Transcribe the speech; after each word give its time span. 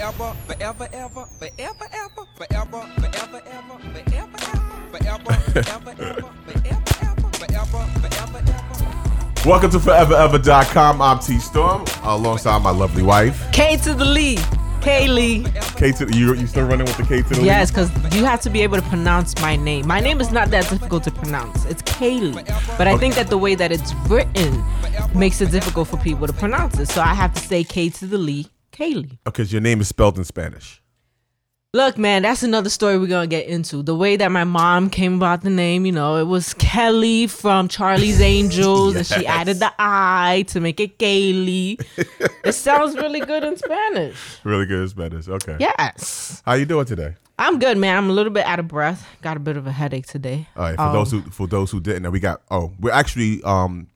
Forever, 0.00 0.34
forever, 0.46 0.88
ever, 0.94 1.26
forever, 1.26 1.86
ever, 1.92 2.24
forever, 2.34 2.86
forever, 2.96 3.42
ever, 3.44 3.78
forever, 3.92 4.38
ever, 4.48 4.72
forever, 4.90 5.34
forever, 5.52 5.94
ever, 6.00 6.22
forever, 6.32 6.72
ever, 6.72 7.28
forever, 7.34 7.84
forever, 8.00 8.38
ever. 8.38 9.46
Welcome 9.46 9.70
to 9.72 9.78
ForeverEver.com. 9.78 11.02
I'm 11.02 11.18
T 11.18 11.38
Storm 11.38 11.84
alongside 12.02 12.62
my 12.62 12.70
lovely 12.70 13.02
wife. 13.02 13.52
K 13.52 13.76
to 13.76 13.92
the 13.92 14.06
Lee. 14.06 14.36
Kaylee. 14.80 15.44
K 15.76 15.92
to 15.92 16.06
the, 16.06 16.16
you, 16.16 16.32
you 16.32 16.46
still 16.46 16.66
running 16.66 16.86
with 16.86 16.96
the 16.96 17.02
K 17.02 17.20
to 17.20 17.28
the 17.28 17.40
Lee? 17.40 17.44
Yes, 17.44 17.70
because 17.70 17.90
you 18.14 18.24
have 18.24 18.40
to 18.40 18.48
be 18.48 18.62
able 18.62 18.78
to 18.78 18.88
pronounce 18.88 19.38
my 19.42 19.54
name. 19.54 19.86
My 19.86 20.00
name 20.00 20.22
is 20.22 20.32
not 20.32 20.48
that 20.48 20.66
difficult 20.70 21.04
to 21.04 21.10
pronounce. 21.10 21.66
It's 21.66 21.82
Kaylee. 21.82 22.78
But 22.78 22.88
I 22.88 22.96
think 22.96 23.16
that 23.16 23.28
the 23.28 23.36
way 23.36 23.54
that 23.54 23.70
it's 23.70 23.92
written 24.08 24.64
makes 25.14 25.42
it 25.42 25.50
difficult 25.50 25.88
for 25.88 25.98
people 25.98 26.26
to 26.26 26.32
pronounce 26.32 26.78
it. 26.78 26.88
So 26.88 27.02
I 27.02 27.12
have 27.12 27.34
to 27.34 27.40
say 27.40 27.64
K 27.64 27.90
to 27.90 28.06
the 28.06 28.16
Lee, 28.16 28.46
Kaylee. 28.72 29.18
Because 29.24 29.52
your 29.52 29.60
name 29.60 29.80
is 29.80 29.88
spelled 29.88 30.18
in 30.18 30.24
Spanish. 30.24 30.82
Look, 31.72 31.96
man, 31.98 32.22
that's 32.22 32.42
another 32.42 32.68
story 32.68 32.98
we're 32.98 33.06
gonna 33.06 33.28
get 33.28 33.46
into. 33.46 33.84
The 33.84 33.94
way 33.94 34.16
that 34.16 34.32
my 34.32 34.42
mom 34.42 34.90
came 34.90 35.14
about 35.14 35.42
the 35.42 35.50
name, 35.50 35.86
you 35.86 35.92
know, 35.92 36.16
it 36.16 36.24
was 36.24 36.52
Kelly 36.54 37.28
from 37.28 37.68
Charlie's 37.68 38.20
Angels, 38.36 38.96
and 38.96 39.06
she 39.06 39.24
added 39.24 39.60
the 39.60 39.72
I 39.78 40.46
to 40.48 40.58
make 40.58 40.80
it 40.80 40.98
Kaylee. 40.98 41.80
it 42.44 42.52
sounds 42.54 42.96
really 42.96 43.20
good 43.20 43.44
in 43.44 43.56
Spanish. 43.56 44.16
Really 44.44 44.66
good 44.66 44.82
in 44.82 44.88
Spanish. 44.88 45.28
Okay. 45.28 45.56
Yes. 45.60 46.42
How 46.44 46.54
you 46.54 46.64
doing 46.64 46.86
today? 46.86 47.14
I'm 47.38 47.60
good, 47.60 47.78
man. 47.78 47.96
I'm 47.96 48.10
a 48.10 48.12
little 48.12 48.32
bit 48.32 48.44
out 48.46 48.58
of 48.58 48.66
breath. 48.66 49.06
Got 49.22 49.36
a 49.36 49.40
bit 49.40 49.56
of 49.56 49.66
a 49.68 49.72
headache 49.72 50.06
today. 50.06 50.48
All 50.56 50.64
right. 50.64 50.74
For 50.74 50.82
Um, 50.82 50.92
those 50.92 51.12
who 51.12 51.22
for 51.30 51.46
those 51.46 51.70
who 51.70 51.78
didn't 51.78 52.02
know, 52.02 52.10
we 52.10 52.18
got 52.18 52.42
oh 52.50 52.72
we're 52.80 52.90
actually 52.90 53.42
um 53.44 53.86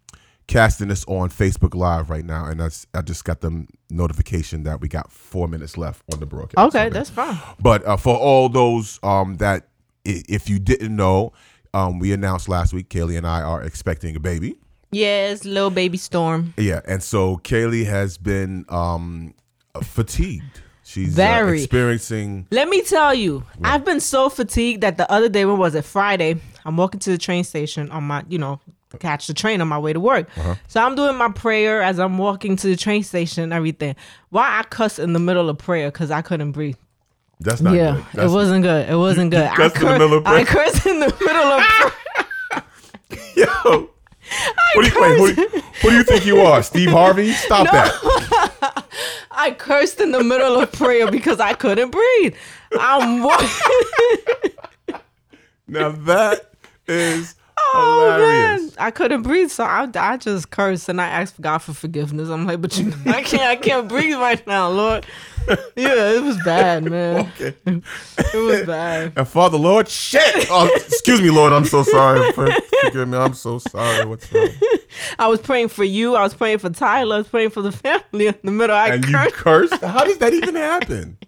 casting 0.47 0.89
this 0.89 1.05
on 1.07 1.31
Facebook 1.31 1.75
Live 1.75 2.11
right 2.11 2.25
now, 2.25 2.47
and 2.47 2.61
that's 2.61 2.87
I 2.95 3.03
just 3.03 3.25
got 3.25 3.41
the 3.41 3.67
notification 3.91 4.65
that 4.65 4.81
we 4.81 4.89
got 4.89 5.11
four 5.11 5.49
minutes 5.49 5.77
left 5.77 6.03
on 6.13 6.21
the 6.21 6.27
broadcast. 6.27 6.75
Okay, 6.75 6.89
that's 6.89 7.11
fine. 7.11 7.39
But 7.61 7.85
uh, 7.87 7.97
for 7.97 8.17
all 8.17 8.49
those 8.49 9.01
um, 9.03 9.37
that, 9.37 9.69
if 10.05 10.49
you 10.49 10.59
didn't 10.59 10.95
know, 10.95 11.33
um, 11.73 11.99
we 11.99 12.13
announced 12.13 12.49
last 12.49 12.73
week, 12.73 12.89
Kaylee 12.89 13.17
and 13.17 13.27
I 13.27 13.43
are 13.43 13.63
expecting 13.63 14.17
a 14.17 14.21
baby. 14.21 14.57
Yes, 14.93 15.45
little 15.45 15.71
baby 15.71 15.97
storm. 15.97 16.55
Yeah, 16.57 16.81
and 16.87 17.03
so 17.03 17.39
Kaylee 17.39 17.87
has 17.87 18.17
been 18.17 18.65
um, 18.69 19.35
fatigued. 19.83 20.63
She's 20.85 21.15
uh, 21.15 21.17
Very. 21.17 21.63
experiencing. 21.63 22.47
Let 22.51 22.69
me 22.69 22.83
tell 22.83 23.15
you, 23.15 23.45
I've 23.63 23.85
been 23.85 24.01
so 24.01 24.29
fatigued 24.29 24.83
that 24.83 24.99
the 24.99 25.11
other 25.11 25.29
day, 25.29 25.45
when 25.47 25.59
was 25.59 25.75
it? 25.75 25.85
Friday. 25.85 26.37
I'm 26.67 26.77
walking 26.77 27.01
to 27.01 27.11
the 27.11 27.19
train 27.19 27.43
station 27.43 27.91
on 27.91 28.05
my, 28.05 28.25
you 28.29 28.39
know, 28.39 28.61
catch 28.99 29.27
the 29.27 29.35
train 29.35 29.61
on 29.61 29.69
my 29.69 29.79
way 29.79 29.93
to 29.93 30.01
work. 30.01 30.29
Uh-huh. 30.37 30.55
So 30.69 30.83
I'm 30.83 30.95
doing 30.95 31.17
my 31.17 31.31
prayer 31.31 31.83
as 31.83 31.99
I'm 31.99 32.19
walking 32.19 32.57
to 32.57 32.67
the 32.67 32.77
train 32.77 33.03
station 33.03 33.45
and 33.45 33.53
everything. 33.53 33.97
Why 34.31 34.59
I 34.59 34.63
cuss 34.65 34.99
in 34.99 35.13
the 35.13 35.19
middle 35.19 35.49
of 35.49 35.59
prayer 35.59 35.91
because 35.91 36.11
I 36.11 36.23
couldn't 36.23 36.53
breathe. 36.53 36.77
That's 37.41 37.61
not 37.61 37.75
yeah, 37.75 38.03
good. 38.13 38.25
it 38.25 38.31
wasn't 38.31 38.63
good. 38.63 38.89
It 38.89 38.97
wasn't 38.97 39.31
good. 39.33 39.43
I, 39.43 39.55
cussed 39.57 39.77
in 39.77 39.83
the 39.83 39.87
cur- 39.87 39.93
middle 39.99 40.15
of 40.19 40.27
I 40.27 40.45
prayer? 40.45 40.65
cursed 40.67 40.87
in 40.87 41.01
the 41.01 41.07
middle 41.21 41.53
of 41.53 41.63
prayer. 41.63 42.65
Yo. 43.37 43.91
What 44.75 44.85
do, 44.85 44.91
you, 44.91 45.01
wait, 45.03 45.19
who, 45.19 45.35
do- 45.35 45.61
who 45.83 45.91
do 45.91 45.97
you 45.97 46.03
think 46.05 46.25
you 46.25 46.41
are, 46.41 46.63
Steve 46.63 46.91
Harvey? 46.91 47.33
Stop 47.33 47.67
that. 47.71 48.85
I 49.31 49.51
cursed 49.51 50.01
in 50.01 50.13
the 50.13 50.25
middle 50.25 50.59
of 50.61 50.73
prayer 50.73 51.11
because 51.11 51.41
I 51.41 51.53
couldn't 51.53 51.91
breathe. 51.91 52.35
I'm 52.81 53.23
wa- 53.23 53.37
Now 55.67 55.91
that 55.91 56.51
is 56.87 57.35
Oh 57.57 58.01
hilarious. 58.17 58.63
man, 58.63 58.71
I 58.79 58.91
couldn't 58.91 59.23
breathe, 59.23 59.51
so 59.51 59.65
I, 59.65 59.89
I 59.95 60.17
just 60.17 60.51
cursed 60.51 60.89
and 60.89 61.01
I 61.01 61.07
asked 61.09 61.41
God 61.41 61.59
for 61.59 61.73
forgiveness. 61.73 62.29
I'm 62.29 62.47
like, 62.47 62.61
but 62.61 62.77
you, 62.79 62.93
I 63.07 63.23
can't, 63.23 63.43
I 63.43 63.57
can't 63.57 63.89
breathe 63.89 64.17
right 64.17 64.45
now, 64.47 64.69
Lord. 64.71 65.07
Yeah, 65.77 66.13
it 66.13 66.23
was 66.23 66.39
bad, 66.43 66.85
man. 66.85 67.27
Okay. 67.39 67.55
It 67.67 67.83
was 68.35 68.63
bad. 68.67 69.13
And 69.15 69.29
Father 69.29 69.59
Lord, 69.59 69.91
shit. 69.91 70.47
Oh, 70.51 70.71
excuse 70.75 71.21
me, 71.21 71.29
Lord. 71.29 71.53
I'm 71.53 71.67
so 71.67 71.83
sorry. 71.83 72.33
For- 72.33 72.51
Forgive 72.85 73.07
me. 73.09 73.19
I'm 73.19 73.35
so 73.35 73.59
sorry. 73.59 74.07
What's 74.07 74.33
wrong? 74.33 74.49
I 75.19 75.27
was 75.27 75.41
praying 75.43 75.69
for 75.69 75.85
you. 75.85 76.15
I 76.15 76.23
was 76.23 76.33
praying 76.33 76.61
for 76.61 76.71
Tyler. 76.71 77.17
I 77.17 77.19
was 77.19 77.29
praying 77.29 77.51
for 77.51 77.61
the 77.61 77.73
family 77.73 78.29
in 78.29 78.35
the 78.43 78.53
middle. 78.53 78.75
I 78.75 78.95
And 78.95 79.05
you 79.05 79.13
cursed. 79.13 79.35
cursed? 79.35 79.75
How 79.85 80.05
does 80.05 80.17
that 80.17 80.33
even 80.33 80.55
happen? 80.55 81.19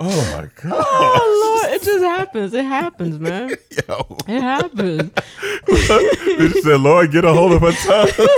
Oh 0.00 0.32
my 0.36 0.48
god. 0.62 0.84
Oh 0.86 1.60
Lord, 1.62 1.74
it 1.74 1.82
just 1.82 2.04
happens. 2.04 2.52
It 2.54 2.64
happens, 2.64 3.18
man. 3.18 3.50
Yo. 3.88 4.18
It 4.28 4.40
happens. 4.42 5.10
They 5.66 6.48
just 6.48 6.64
said, 6.64 6.80
Lord, 6.80 7.10
get 7.12 7.24
a 7.24 7.32
hold 7.32 7.52
of 7.52 7.60
her 7.62 7.72
tongue. 7.72 8.28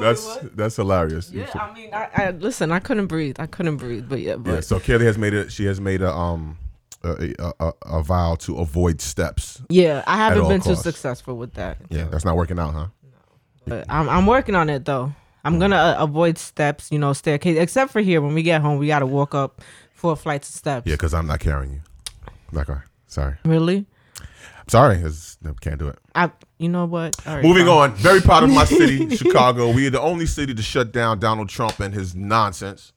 that's 0.00 0.38
that's 0.54 0.76
hilarious. 0.76 1.30
Yeah, 1.30 1.50
I 1.54 1.72
mean, 1.74 1.90
I, 1.92 2.08
I 2.14 2.30
listen. 2.30 2.72
I 2.72 2.78
couldn't 2.78 3.06
breathe. 3.06 3.36
I 3.38 3.46
couldn't 3.46 3.76
breathe. 3.76 4.08
But 4.08 4.20
yeah, 4.20 4.36
but 4.36 4.52
Yeah, 4.54 4.60
so 4.60 4.80
Kelly 4.80 5.04
has 5.06 5.18
made 5.18 5.34
it. 5.34 5.52
She 5.52 5.64
has 5.66 5.80
made 5.80 6.02
a 6.02 6.12
um 6.12 6.58
a, 7.02 7.34
a, 7.38 7.52
a, 7.60 7.72
a 7.98 8.02
vow 8.02 8.36
to 8.40 8.58
avoid 8.58 9.00
steps. 9.00 9.60
yeah, 9.68 10.02
I 10.06 10.16
haven't 10.16 10.48
been 10.48 10.60
costs. 10.60 10.82
too 10.82 10.90
successful 10.90 11.36
with 11.36 11.54
that. 11.54 11.78
Yeah, 11.90 12.04
that's 12.04 12.24
not 12.24 12.36
working 12.36 12.58
out, 12.58 12.74
huh? 12.74 12.86
But 13.66 13.86
I'm 13.88 14.08
I'm 14.08 14.26
working 14.26 14.54
on 14.54 14.70
it 14.70 14.84
though. 14.84 15.12
I'm 15.44 15.58
gonna 15.58 15.76
uh, 15.76 15.96
avoid 15.98 16.38
steps, 16.38 16.90
you 16.92 16.98
know, 16.98 17.12
staircase. 17.12 17.58
Except 17.58 17.90
for 17.90 18.00
here, 18.00 18.20
when 18.20 18.34
we 18.34 18.42
get 18.42 18.60
home, 18.60 18.78
we 18.78 18.86
gotta 18.86 19.06
walk 19.06 19.34
up 19.34 19.60
four 19.94 20.16
flights 20.16 20.48
of 20.48 20.54
steps. 20.54 20.86
Yeah, 20.86 20.94
because 20.94 21.14
I'm 21.14 21.26
not 21.26 21.40
carrying 21.40 21.72
you. 21.72 21.80
Not 22.52 22.66
going. 22.66 22.82
Sorry. 23.06 23.36
Really? 23.44 23.86
I'm 24.20 24.68
Sorry. 24.68 24.96
It's, 24.98 25.38
no, 25.42 25.54
can't 25.54 25.78
do 25.78 25.88
it. 25.88 25.98
I. 26.14 26.30
You 26.58 26.68
know 26.68 26.84
what? 26.84 27.16
All 27.26 27.34
right, 27.36 27.44
Moving 27.44 27.66
fine. 27.66 27.90
on. 27.90 27.94
Very 27.94 28.20
proud 28.20 28.44
of 28.44 28.50
my 28.50 28.64
city, 28.66 29.16
Chicago. 29.16 29.72
We 29.72 29.86
are 29.88 29.90
the 29.90 30.00
only 30.00 30.26
city 30.26 30.54
to 30.54 30.62
shut 30.62 30.92
down 30.92 31.18
Donald 31.18 31.48
Trump 31.48 31.80
and 31.80 31.92
his 31.92 32.14
nonsense. 32.14 32.92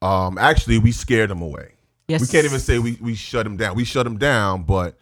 Um, 0.00 0.38
actually, 0.38 0.78
we 0.78 0.92
scared 0.92 1.30
him 1.30 1.42
away. 1.42 1.74
Yes. 2.08 2.20
We 2.20 2.26
can't 2.26 2.44
even 2.44 2.58
say 2.58 2.78
we, 2.78 2.98
we 3.00 3.14
shut 3.14 3.46
him 3.46 3.56
down. 3.56 3.76
We 3.76 3.84
shut 3.84 4.06
him 4.06 4.18
down, 4.18 4.64
but 4.64 4.98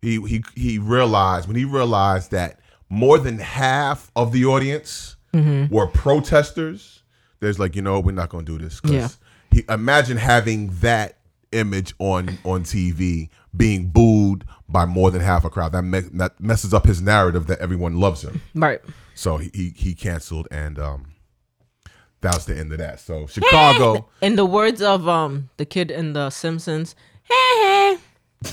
he 0.00 0.20
he 0.22 0.44
he 0.54 0.78
realized 0.78 1.46
when 1.46 1.56
he 1.56 1.64
realized 1.64 2.30
that 2.30 2.60
more 2.88 3.18
than 3.18 3.38
half 3.38 4.10
of 4.16 4.32
the 4.32 4.44
audience 4.46 5.16
Mm-hmm. 5.32 5.74
were 5.74 5.86
protesters. 5.86 7.02
There's 7.40 7.58
like, 7.58 7.76
you 7.76 7.82
know, 7.82 8.00
we're 8.00 8.12
not 8.12 8.28
going 8.30 8.44
to 8.46 8.58
do 8.58 8.62
this. 8.64 8.80
'cause 8.80 8.90
Yeah. 8.92 9.08
He 9.50 9.64
imagine 9.68 10.16
having 10.16 10.68
that 10.80 11.18
image 11.52 11.94
on 11.98 12.38
on 12.44 12.62
TV 12.64 13.30
being 13.56 13.86
booed 13.88 14.44
by 14.68 14.84
more 14.84 15.10
than 15.10 15.20
half 15.22 15.44
a 15.44 15.50
crowd. 15.50 15.72
That 15.72 15.82
me- 15.82 16.00
that 16.14 16.38
messes 16.40 16.74
up 16.74 16.86
his 16.86 17.00
narrative 17.00 17.46
that 17.46 17.58
everyone 17.60 17.98
loves 17.98 18.22
him. 18.22 18.40
Right. 18.54 18.80
So 19.14 19.36
he 19.38 19.50
he, 19.54 19.72
he 19.76 19.94
canceled, 19.94 20.48
and 20.50 20.78
um, 20.78 21.12
that 22.20 22.34
was 22.34 22.44
the 22.46 22.56
end 22.58 22.72
of 22.72 22.78
that. 22.78 23.00
So 23.00 23.26
Chicago. 23.26 24.08
In 24.20 24.36
the 24.36 24.44
words 24.46 24.82
of 24.82 25.08
um 25.08 25.48
the 25.56 25.64
kid 25.64 25.90
in 25.90 26.12
The 26.12 26.28
Simpsons, 26.30 26.94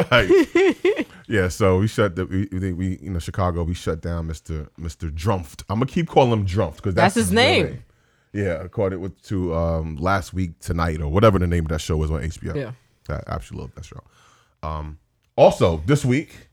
Like, 0.10 1.06
yeah, 1.26 1.48
so 1.48 1.78
we 1.78 1.86
shut 1.86 2.16
the 2.16 2.26
we, 2.26 2.48
we 2.52 2.72
we 2.72 2.98
you 3.00 3.10
know 3.10 3.18
Chicago 3.18 3.62
we 3.62 3.74
shut 3.74 4.00
down 4.00 4.28
Mr. 4.28 4.68
Mr. 4.78 5.10
Drumpf. 5.10 5.62
I'm 5.68 5.78
gonna 5.78 5.86
keep 5.86 6.08
calling 6.08 6.32
him 6.32 6.46
Drumpf 6.46 6.76
because 6.76 6.94
that's, 6.94 7.14
That's 7.14 7.28
his 7.28 7.30
real 7.30 7.44
name. 7.44 7.84
Yeah, 8.32 8.62
according 8.62 9.00
with 9.00 9.20
to 9.28 9.54
um 9.54 9.96
last 9.96 10.34
week 10.34 10.58
tonight 10.58 11.00
or 11.00 11.08
whatever 11.08 11.38
the 11.38 11.46
name 11.46 11.64
of 11.64 11.70
that 11.70 11.80
show 11.80 11.96
was 11.96 12.10
on 12.10 12.20
HBO. 12.22 12.54
Yeah. 12.54 12.72
I 13.08 13.20
absolutely 13.26 13.64
love 13.66 13.74
that 13.76 13.84
show. 13.84 14.02
Um, 14.62 14.98
also 15.36 15.82
this 15.86 16.04
week, 16.04 16.48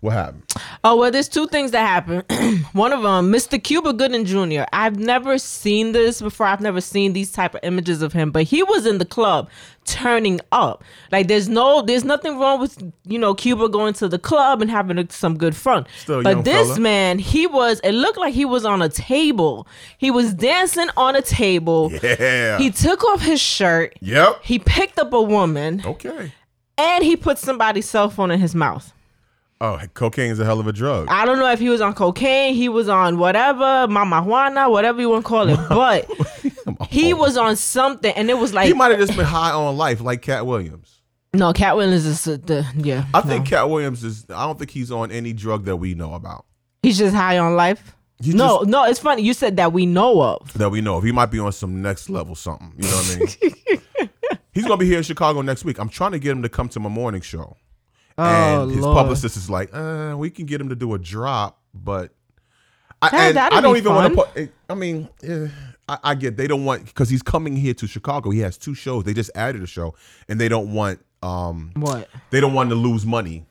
what 0.00 0.12
happened? 0.12 0.44
Oh 0.84 0.96
well, 0.96 1.10
there's 1.10 1.28
two 1.28 1.46
things 1.48 1.72
that 1.72 1.80
happened. 1.86 2.24
One 2.72 2.92
of 2.92 3.02
them, 3.02 3.32
Mr. 3.32 3.62
Cuba 3.62 3.92
Gooding 3.92 4.24
Jr. 4.24 4.62
I've 4.72 4.96
never 4.98 5.38
seen 5.38 5.90
this 5.92 6.20
before. 6.22 6.46
I've 6.46 6.60
never 6.60 6.80
seen 6.80 7.12
these 7.14 7.32
type 7.32 7.54
of 7.54 7.60
images 7.64 8.00
of 8.00 8.12
him, 8.12 8.30
but 8.30 8.44
he 8.44 8.62
was 8.62 8.86
in 8.86 8.98
the 8.98 9.04
club 9.04 9.50
turning 9.84 10.40
up. 10.52 10.84
Like 11.10 11.26
there's 11.28 11.48
no, 11.48 11.82
there's 11.82 12.04
nothing 12.04 12.38
wrong 12.38 12.60
with 12.60 12.80
you 13.06 13.18
know 13.18 13.34
Cuba 13.34 13.68
going 13.68 13.94
to 13.94 14.06
the 14.08 14.18
club 14.20 14.62
and 14.62 14.70
having 14.70 14.98
a, 14.98 15.10
some 15.10 15.36
good 15.36 15.56
fun. 15.56 15.84
Still 15.98 16.22
but 16.22 16.44
this 16.44 16.68
fella. 16.68 16.80
man, 16.80 17.18
he 17.18 17.46
was. 17.48 17.80
It 17.80 17.92
looked 17.92 18.18
like 18.18 18.34
he 18.34 18.44
was 18.44 18.64
on 18.64 18.82
a 18.82 18.88
table. 18.88 19.66
He 19.98 20.10
was 20.12 20.32
dancing 20.32 20.88
on 20.96 21.16
a 21.16 21.22
table. 21.22 21.90
Yeah. 22.02 22.58
He 22.58 22.70
took 22.70 23.02
off 23.04 23.20
his 23.22 23.40
shirt. 23.40 23.96
yep. 24.00 24.38
He 24.44 24.58
picked 24.60 24.98
up 25.00 25.12
a 25.12 25.20
woman 25.20 25.82
Okay. 25.84 26.32
and 26.76 27.02
he 27.04 27.16
put 27.16 27.38
somebody's 27.38 27.88
cell 27.88 28.08
phone 28.10 28.30
in 28.30 28.38
his 28.40 28.54
mouth. 28.54 28.92
Oh, 29.60 29.80
cocaine 29.94 30.30
is 30.30 30.38
a 30.38 30.44
hell 30.44 30.60
of 30.60 30.68
a 30.68 30.72
drug. 30.72 31.08
I 31.10 31.24
don't 31.24 31.38
know 31.40 31.50
if 31.50 31.58
he 31.58 31.68
was 31.68 31.80
on 31.80 31.92
cocaine, 31.94 32.54
he 32.54 32.68
was 32.68 32.88
on 32.88 33.18
whatever, 33.18 33.88
mama 33.88 34.22
juana, 34.22 34.70
whatever 34.70 35.00
you 35.00 35.08
want 35.10 35.24
to 35.24 35.28
call 35.28 35.48
it, 35.48 35.58
but 35.68 36.08
he 36.88 37.12
was 37.12 37.36
on 37.36 37.56
something, 37.56 38.12
and 38.14 38.30
it 38.30 38.38
was 38.38 38.54
like 38.54 38.68
he 38.68 38.72
might 38.74 38.90
have 38.92 39.00
just 39.00 39.16
been 39.16 39.26
high 39.26 39.50
on 39.50 39.76
life, 39.76 40.00
like 40.00 40.22
Katt 40.22 40.46
Williams. 40.46 41.00
no, 41.34 41.52
Katt 41.52 41.76
Williams 41.76 42.06
is 42.06 42.22
the 42.24 42.64
yeah. 42.76 43.04
I 43.12 43.20
think 43.20 43.44
no. 43.46 43.50
Katt 43.50 43.68
Williams 43.70 44.04
is. 44.04 44.24
I 44.30 44.46
don't 44.46 44.58
think 44.58 44.70
he's 44.70 44.92
on 44.92 45.10
any 45.10 45.32
drug 45.32 45.64
that 45.64 45.76
we 45.76 45.94
know 45.94 46.14
about. 46.14 46.44
he's 46.84 46.98
just 46.98 47.16
high 47.16 47.38
on 47.38 47.56
life. 47.56 47.96
He 48.22 48.32
no, 48.32 48.58
just- 48.58 48.68
no, 48.68 48.84
it's 48.84 49.00
funny. 49.00 49.22
You 49.22 49.34
said 49.34 49.56
that 49.56 49.72
we 49.72 49.86
know 49.86 50.22
of. 50.22 50.52
that 50.54 50.70
we 50.70 50.80
know 50.80 50.96
of. 50.98 51.04
He 51.04 51.10
might 51.12 51.32
be 51.32 51.38
on 51.40 51.50
some 51.52 51.82
next 51.82 52.08
level 52.10 52.34
something. 52.36 52.72
You 52.76 52.88
know 52.88 52.96
what 52.96 53.16
I 53.16 53.44
mean? 53.98 54.10
He's 54.52 54.64
gonna 54.64 54.76
be 54.76 54.86
here 54.86 54.98
in 54.98 55.04
Chicago 55.04 55.40
next 55.42 55.64
week. 55.64 55.78
I'm 55.78 55.88
trying 55.88 56.12
to 56.12 56.18
get 56.20 56.30
him 56.32 56.42
to 56.42 56.48
come 56.48 56.68
to 56.70 56.80
my 56.80 56.88
morning 56.88 57.20
show. 57.20 57.56
Oh 58.18 58.62
and 58.62 58.70
his 58.70 58.80
Lord. 58.80 58.96
publicist 58.96 59.36
is 59.36 59.48
like, 59.48 59.70
uh, 59.72 60.14
we 60.18 60.28
can 60.30 60.44
get 60.46 60.60
him 60.60 60.68
to 60.70 60.74
do 60.74 60.94
a 60.94 60.98
drop, 60.98 61.60
but 61.72 62.12
I, 63.00 63.32
I 63.52 63.60
don't 63.60 63.76
even 63.76 63.94
want 63.94 64.14
to 64.14 64.24
put. 64.24 64.50
I 64.68 64.74
mean, 64.74 65.08
eh, 65.22 65.48
I, 65.88 65.98
I 66.02 66.14
get 66.14 66.36
they 66.36 66.48
don't 66.48 66.64
want 66.64 66.84
because 66.86 67.08
he's 67.08 67.22
coming 67.22 67.56
here 67.56 67.74
to 67.74 67.86
Chicago. 67.86 68.30
He 68.30 68.40
has 68.40 68.58
two 68.58 68.74
shows. 68.74 69.04
They 69.04 69.14
just 69.14 69.30
added 69.34 69.62
a 69.62 69.66
show, 69.66 69.94
and 70.28 70.40
they 70.40 70.48
don't 70.48 70.72
want 70.72 71.00
um 71.22 71.72
What? 71.76 72.08
they 72.30 72.40
don't 72.40 72.54
want 72.54 72.70
to 72.70 72.76
lose 72.76 73.04
money 73.06 73.46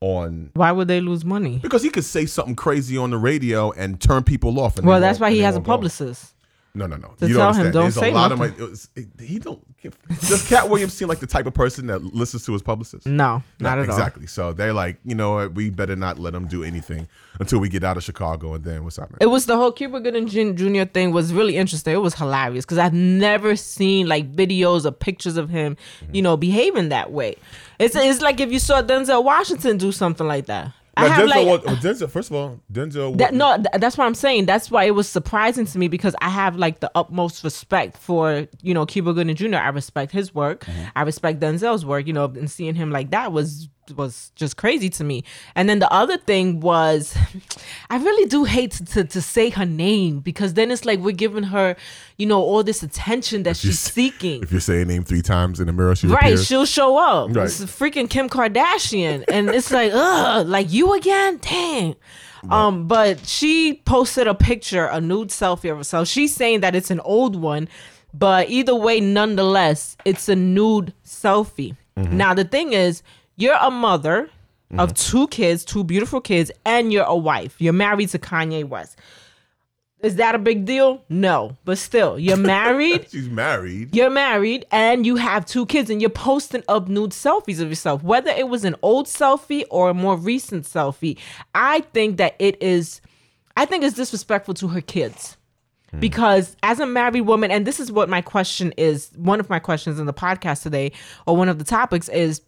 on 0.00 0.50
Why 0.54 0.72
would 0.72 0.88
they 0.88 1.00
lose 1.00 1.24
money? 1.24 1.58
because 1.58 1.82
he 1.82 1.90
could 1.90 2.04
say 2.04 2.26
something 2.26 2.56
crazy 2.56 2.96
on 2.96 3.10
the 3.10 3.18
radio 3.18 3.70
and 3.72 4.00
turn 4.00 4.24
people 4.24 4.58
off. 4.60 4.76
And 4.78 4.86
Well, 4.86 5.00
that's 5.00 5.20
why 5.20 5.30
he 5.30 5.40
has 5.40 5.56
a 5.56 5.60
publicist. 5.60 6.34
No, 6.74 6.86
no, 6.86 6.96
no. 6.96 7.08
To 7.18 7.28
you 7.28 7.34
tell 7.36 7.52
don't 7.52 7.60
him, 7.60 7.66
understand. 7.66 7.72
don't 7.74 7.82
There's 7.82 7.94
say 7.96 8.10
a 8.10 8.14
lot 8.14 8.32
of 8.32 8.38
my. 8.38 8.46
it 8.46 8.58
was- 8.58 8.88
it- 8.96 9.08
he 9.20 9.38
don't. 9.38 9.60
Does 10.28 10.48
Katt 10.48 10.70
Williams 10.70 10.94
seem 10.94 11.08
like 11.08 11.18
the 11.18 11.26
type 11.26 11.44
of 11.46 11.52
person 11.52 11.86
that 11.88 12.02
listens 12.02 12.46
to 12.46 12.52
his 12.52 12.62
publicist? 12.62 13.04
No, 13.06 13.42
not 13.42 13.42
No, 13.60 13.68
at 13.68 13.78
all. 13.80 13.84
exactly. 13.84 14.26
So 14.26 14.52
they're 14.54 14.72
like, 14.72 14.96
you 15.04 15.14
know 15.14 15.34
what? 15.34 15.54
We 15.54 15.68
better 15.70 15.96
not 15.96 16.18
let 16.18 16.34
him 16.34 16.46
do 16.46 16.62
anything 16.64 17.08
until 17.40 17.58
we 17.58 17.68
get 17.68 17.84
out 17.84 17.96
of 17.98 18.04
Chicago, 18.04 18.54
and 18.54 18.64
then 18.64 18.84
what's 18.84 18.96
happening? 18.96 19.18
It 19.20 19.26
was 19.26 19.44
the 19.46 19.56
whole 19.56 19.72
Cuba 19.72 20.00
Gooding 20.00 20.28
Jr. 20.28 20.84
thing 20.84 21.12
was 21.12 21.34
really 21.34 21.56
interesting. 21.58 21.92
It 21.92 21.98
was 21.98 22.14
hilarious 22.14 22.64
because 22.64 22.78
I've 22.78 22.94
never 22.94 23.54
seen 23.56 24.06
like 24.06 24.32
videos 24.32 24.86
or 24.86 24.92
pictures 24.92 25.36
of 25.36 25.50
him, 25.50 25.76
Mm-hmm. 26.02 26.14
you 26.14 26.22
know, 26.22 26.36
behaving 26.38 26.88
that 26.88 27.10
way. 27.12 27.36
It's 27.78 27.94
it's 27.96 28.22
like 28.22 28.40
if 28.40 28.50
you 28.52 28.58
saw 28.60 28.80
Denzel 28.82 29.22
Washington 29.24 29.76
do 29.76 29.92
something 29.92 30.26
like 30.26 30.46
that. 30.46 30.72
I 30.96 31.08
Now, 31.08 31.14
have 31.14 31.24
Denzel, 31.24 31.30
like 31.30 31.46
wa- 31.46 31.72
oh, 31.72 31.76
Denzel. 31.76 32.10
First 32.10 32.30
of 32.30 32.36
all, 32.36 32.60
Denzel. 32.70 33.16
that, 33.18 33.32
no, 33.32 33.56
th- 33.56 33.66
that's 33.78 33.96
what 33.96 34.04
I'm 34.04 34.14
saying. 34.14 34.44
That's 34.46 34.70
why 34.70 34.84
it 34.84 34.94
was 34.94 35.08
surprising 35.08 35.64
to 35.64 35.78
me 35.78 35.88
because 35.88 36.14
I 36.20 36.28
have 36.28 36.56
like 36.56 36.80
the 36.80 36.90
utmost 36.94 37.42
respect 37.44 37.96
for 37.96 38.46
you 38.62 38.74
know 38.74 38.84
Cuba 38.84 39.14
Gooding 39.14 39.34
Jr. 39.34 39.56
I 39.56 39.68
respect 39.68 40.12
his 40.12 40.34
work. 40.34 40.64
Mm-hmm. 40.66 40.84
I 40.94 41.02
respect 41.02 41.40
Denzel's 41.40 41.86
work. 41.86 42.06
You 42.06 42.12
know, 42.12 42.26
and 42.26 42.50
seeing 42.50 42.74
him 42.74 42.90
like 42.90 43.10
that 43.10 43.32
was 43.32 43.68
was 43.96 44.30
just 44.36 44.56
crazy 44.56 44.88
to 44.90 45.04
me. 45.04 45.24
And 45.54 45.68
then 45.68 45.78
the 45.80 45.92
other 45.92 46.16
thing 46.16 46.60
was, 46.60 47.16
I 47.90 47.96
really 47.98 48.28
do 48.28 48.44
hate 48.44 48.70
to, 48.72 48.84
to, 48.84 49.04
to 49.04 49.20
say 49.20 49.50
her 49.50 49.66
name 49.66 50.20
because 50.20 50.54
then 50.54 50.70
it's 50.70 50.84
like 50.84 51.00
we're 51.00 51.12
giving 51.12 51.42
her, 51.44 51.76
you 52.16 52.26
know, 52.26 52.40
all 52.40 52.62
this 52.62 52.82
attention 52.82 53.42
that 53.42 53.62
you 53.64 53.70
she's 53.70 53.80
seeking. 53.80 54.42
If 54.42 54.52
you 54.52 54.60
say 54.60 54.82
a 54.82 54.84
name 54.84 55.04
three 55.04 55.22
times 55.22 55.60
in 55.60 55.66
the 55.66 55.72
mirror, 55.72 55.94
she 55.96 56.06
Right, 56.06 56.24
appears. 56.32 56.46
she'll 56.46 56.64
show 56.66 56.96
up. 56.96 57.34
Right. 57.34 57.44
It's 57.46 57.60
freaking 57.60 58.08
Kim 58.08 58.28
Kardashian, 58.28 59.24
and 59.28 59.48
it's 59.50 59.70
like, 59.70 59.90
ugh, 59.94 60.46
like 60.46 60.72
you 60.72 60.94
again, 60.94 61.38
dang. 61.38 61.96
Um, 62.50 62.88
but 62.88 63.24
she 63.24 63.74
posted 63.84 64.26
a 64.26 64.34
picture, 64.34 64.86
a 64.86 65.00
nude 65.00 65.28
selfie 65.28 65.70
of 65.70 65.76
herself. 65.78 66.08
She's 66.08 66.34
saying 66.34 66.60
that 66.62 66.74
it's 66.74 66.90
an 66.90 66.98
old 67.00 67.36
one, 67.36 67.68
but 68.12 68.48
either 68.50 68.74
way, 68.74 68.98
nonetheless, 69.00 69.96
it's 70.04 70.28
a 70.28 70.34
nude 70.36 70.92
selfie. 71.06 71.76
Now 71.96 72.32
the 72.34 72.44
thing 72.44 72.72
is, 72.72 73.02
you're 73.36 73.58
a 73.60 73.70
mother 73.70 74.30
of 74.78 74.94
mm-hmm. 74.94 75.10
two 75.10 75.28
kids, 75.28 75.64
two 75.64 75.84
beautiful 75.84 76.20
kids, 76.20 76.50
and 76.64 76.92
you're 76.92 77.04
a 77.04 77.16
wife. 77.16 77.56
You're 77.60 77.72
married 77.72 78.08
to 78.10 78.18
Kanye 78.18 78.64
West. 78.64 78.98
Is 80.02 80.16
that 80.16 80.34
a 80.34 80.38
big 80.38 80.64
deal? 80.64 81.04
No, 81.08 81.56
but 81.64 81.78
still, 81.78 82.18
you're 82.18 82.36
married. 82.56 83.08
She's 83.10 83.28
married. 83.28 83.94
You're 83.94 84.10
married 84.10 84.66
and 84.72 85.06
you 85.06 85.16
have 85.16 85.46
two 85.46 85.64
kids 85.66 85.90
and 85.90 86.00
you're 86.00 86.10
posting 86.10 86.64
up 86.68 86.88
nude 86.88 87.12
selfies 87.12 87.60
of 87.60 87.68
yourself, 87.68 88.02
whether 88.02 88.30
it 88.30 88.48
was 88.48 88.64
an 88.64 88.74
old 88.82 89.06
selfie 89.06 89.64
or 89.70 89.90
a 89.90 89.94
more 89.94 90.16
recent 90.16 90.64
selfie. 90.64 91.18
I 91.54 91.80
think 91.92 92.16
that 92.16 92.34
it 92.40 92.60
is, 92.60 93.00
I 93.56 93.64
think 93.64 93.84
it's 93.84 93.94
disrespectful 93.94 94.54
to 94.54 94.68
her 94.68 94.80
kids. 94.80 95.36
Hmm. 95.92 96.00
Because 96.00 96.56
as 96.64 96.80
a 96.80 96.86
married 96.86 97.20
woman, 97.22 97.52
and 97.52 97.64
this 97.64 97.78
is 97.78 97.92
what 97.92 98.08
my 98.08 98.22
question 98.22 98.72
is 98.76 99.12
one 99.14 99.38
of 99.38 99.48
my 99.48 99.60
questions 99.60 100.00
in 100.00 100.06
the 100.06 100.14
podcast 100.14 100.64
today, 100.64 100.90
or 101.26 101.36
one 101.36 101.48
of 101.48 101.60
the 101.60 101.64
topics 101.64 102.08
is 102.08 102.40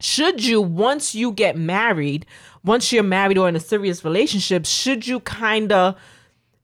should 0.00 0.44
you, 0.44 0.60
once 0.60 1.14
you 1.14 1.32
get 1.32 1.56
married, 1.56 2.26
once 2.64 2.92
you're 2.92 3.02
married 3.02 3.38
or 3.38 3.48
in 3.48 3.56
a 3.56 3.60
serious 3.60 4.04
relationship, 4.04 4.66
should 4.66 5.06
you 5.06 5.20
kind 5.20 5.72
of 5.72 5.96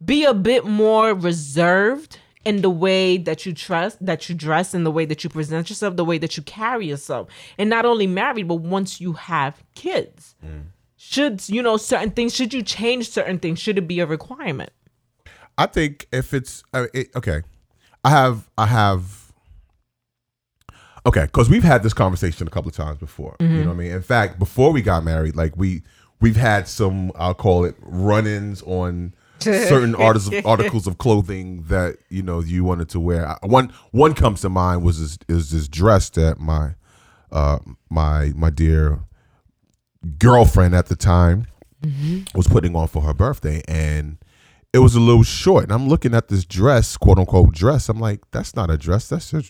be 0.05 0.25
a 0.25 0.35
bit 0.35 0.65
more 0.65 1.15
reserved 1.15 2.19
in 2.45 2.63
the 2.63 2.71
way 2.71 3.17
that 3.19 3.45
you 3.45 3.53
trust 3.53 4.05
that 4.05 4.29
you 4.29 4.35
dress 4.35 4.73
in 4.73 4.85
the 4.85 4.91
way 4.91 5.05
that 5.05 5.25
you 5.25 5.31
present 5.31 5.69
yourself 5.69 5.97
the 5.97 6.05
way 6.05 6.19
that 6.19 6.37
you 6.37 6.43
carry 6.43 6.87
yourself? 6.87 7.29
And 7.59 7.69
not 7.69 7.85
only 7.85 8.07
married 8.07 8.49
but 8.49 8.57
once 8.57 9.01
you 9.01 9.15
have 9.15 9.63
kids. 9.75 10.35
Should 10.97 11.49
you 11.49 11.63
know 11.63 11.77
certain 11.77 12.11
things 12.11 12.35
should 12.35 12.53
you 12.53 12.63
change 12.63 13.11
certain 13.11 13.39
things? 13.39 13.59
Should 13.59 13.79
it 13.79 13.87
be 13.87 14.01
a 14.01 14.07
requirement? 14.07 14.71
I 15.59 15.67
think 15.67 16.07
if 16.13 16.35
it's 16.35 16.63
uh, 16.73 16.87
it, 16.93 17.15
okay, 17.15 17.43
I 18.05 18.11
have 18.11 18.49
I 18.59 18.67
have 18.67 19.26
okay 21.07 21.25
because 21.25 21.49
we've 21.49 21.65
had 21.65 21.83
this 21.83 21.95
conversation 21.95 22.47
a 22.47 22.51
couple 22.51 22.69
of 22.69 22.77
times 22.77 22.99
before. 22.99 23.37
You 23.41 23.47
know 23.49 23.67
what 23.69 23.73
I 23.75 23.77
mean? 23.77 23.93
In 23.93 24.03
fact, 24.03 24.39
before 24.39 24.73
we 24.73 24.83
got 24.83 25.05
married, 25.05 25.35
like 25.37 25.57
we 25.57 25.83
we've 26.21 26.37
had 26.37 26.69
some 26.69 27.13
I'll 27.17 27.35
call 27.35 27.65
it 27.65 27.77
run-ins 27.81 28.63
on 28.63 29.15
certain 29.69 29.95
articles 29.95 30.45
articles 30.45 30.87
of 30.87 30.99
clothing 30.99 31.63
that 31.69 31.97
you 32.09 32.23
know 32.23 32.41
you 32.41 32.65
wanted 32.65 32.89
to 32.91 33.01
wear. 33.01 33.29
I- 33.29 33.39
One 33.47 33.73
one 33.93 34.13
comes 34.15 34.41
to 34.43 34.49
mind 34.51 34.83
was 34.83 35.01
this, 35.01 35.19
is 35.29 35.51
this 35.51 35.69
dress 35.69 36.11
that 36.11 36.39
my 36.41 36.75
uh 37.33 37.59
my 37.91 38.33
my 38.35 38.51
dear 38.51 39.01
girlfriend 40.19 40.75
at 40.75 40.87
the 40.87 40.97
time 40.97 41.47
was 42.35 42.49
putting 42.49 42.75
on 42.75 42.89
for 42.89 43.03
her 43.03 43.15
birthday 43.15 43.63
and 43.69 44.19
it 44.73 44.79
was 44.79 44.95
a 44.97 45.01
little 45.01 45.23
short 45.23 45.63
and 45.65 45.73
i'm 45.73 45.89
looking 45.89 46.15
at 46.15 46.29
this 46.29 46.45
dress 46.45 46.97
quote 46.97 47.19
unquote 47.19 47.53
dress 47.53 47.89
i'm 47.89 48.01
like 48.01 48.21
that's 48.33 48.57
not 48.57 48.71
a 48.71 48.77
dress 48.77 49.09
that's 49.09 49.33
a 49.35 49.43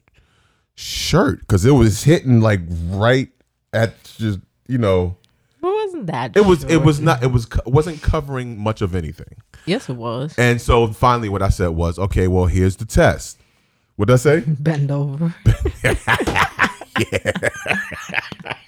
shirt 0.77 1.41
because 1.41 1.65
it 1.65 1.73
was 1.73 2.05
hitting 2.05 2.41
like 2.41 2.61
right 2.89 3.31
at 3.73 4.03
just 4.19 4.39
you 4.69 4.79
know. 4.79 5.17
It 5.63 5.67
wasn't 5.67 6.07
that 6.07 6.37
it 6.37 6.45
was 6.45 6.63
it 6.65 6.77
was 6.79 7.01
not 7.01 7.23
it 7.23 7.33
was 7.33 7.49
wasn't 7.65 8.01
covering 8.03 8.59
much 8.59 8.83
of 8.83 8.95
anything. 8.95 9.37
Yes 9.65 9.89
it 9.89 9.97
was. 9.97 10.35
And 10.39 10.61
so 10.61 10.87
finally 10.93 11.29
what 11.29 11.43
i 11.43 11.49
said 11.49 11.69
was 11.69 11.99
okay 11.99 12.29
well 12.29 12.47
here's 12.47 12.77
the 12.77 12.85
test. 12.85 13.41
What 13.97 14.09
did 14.09 14.15
i 14.15 14.17
say? 14.17 14.41
Bend 14.47 14.91
over 14.91 15.35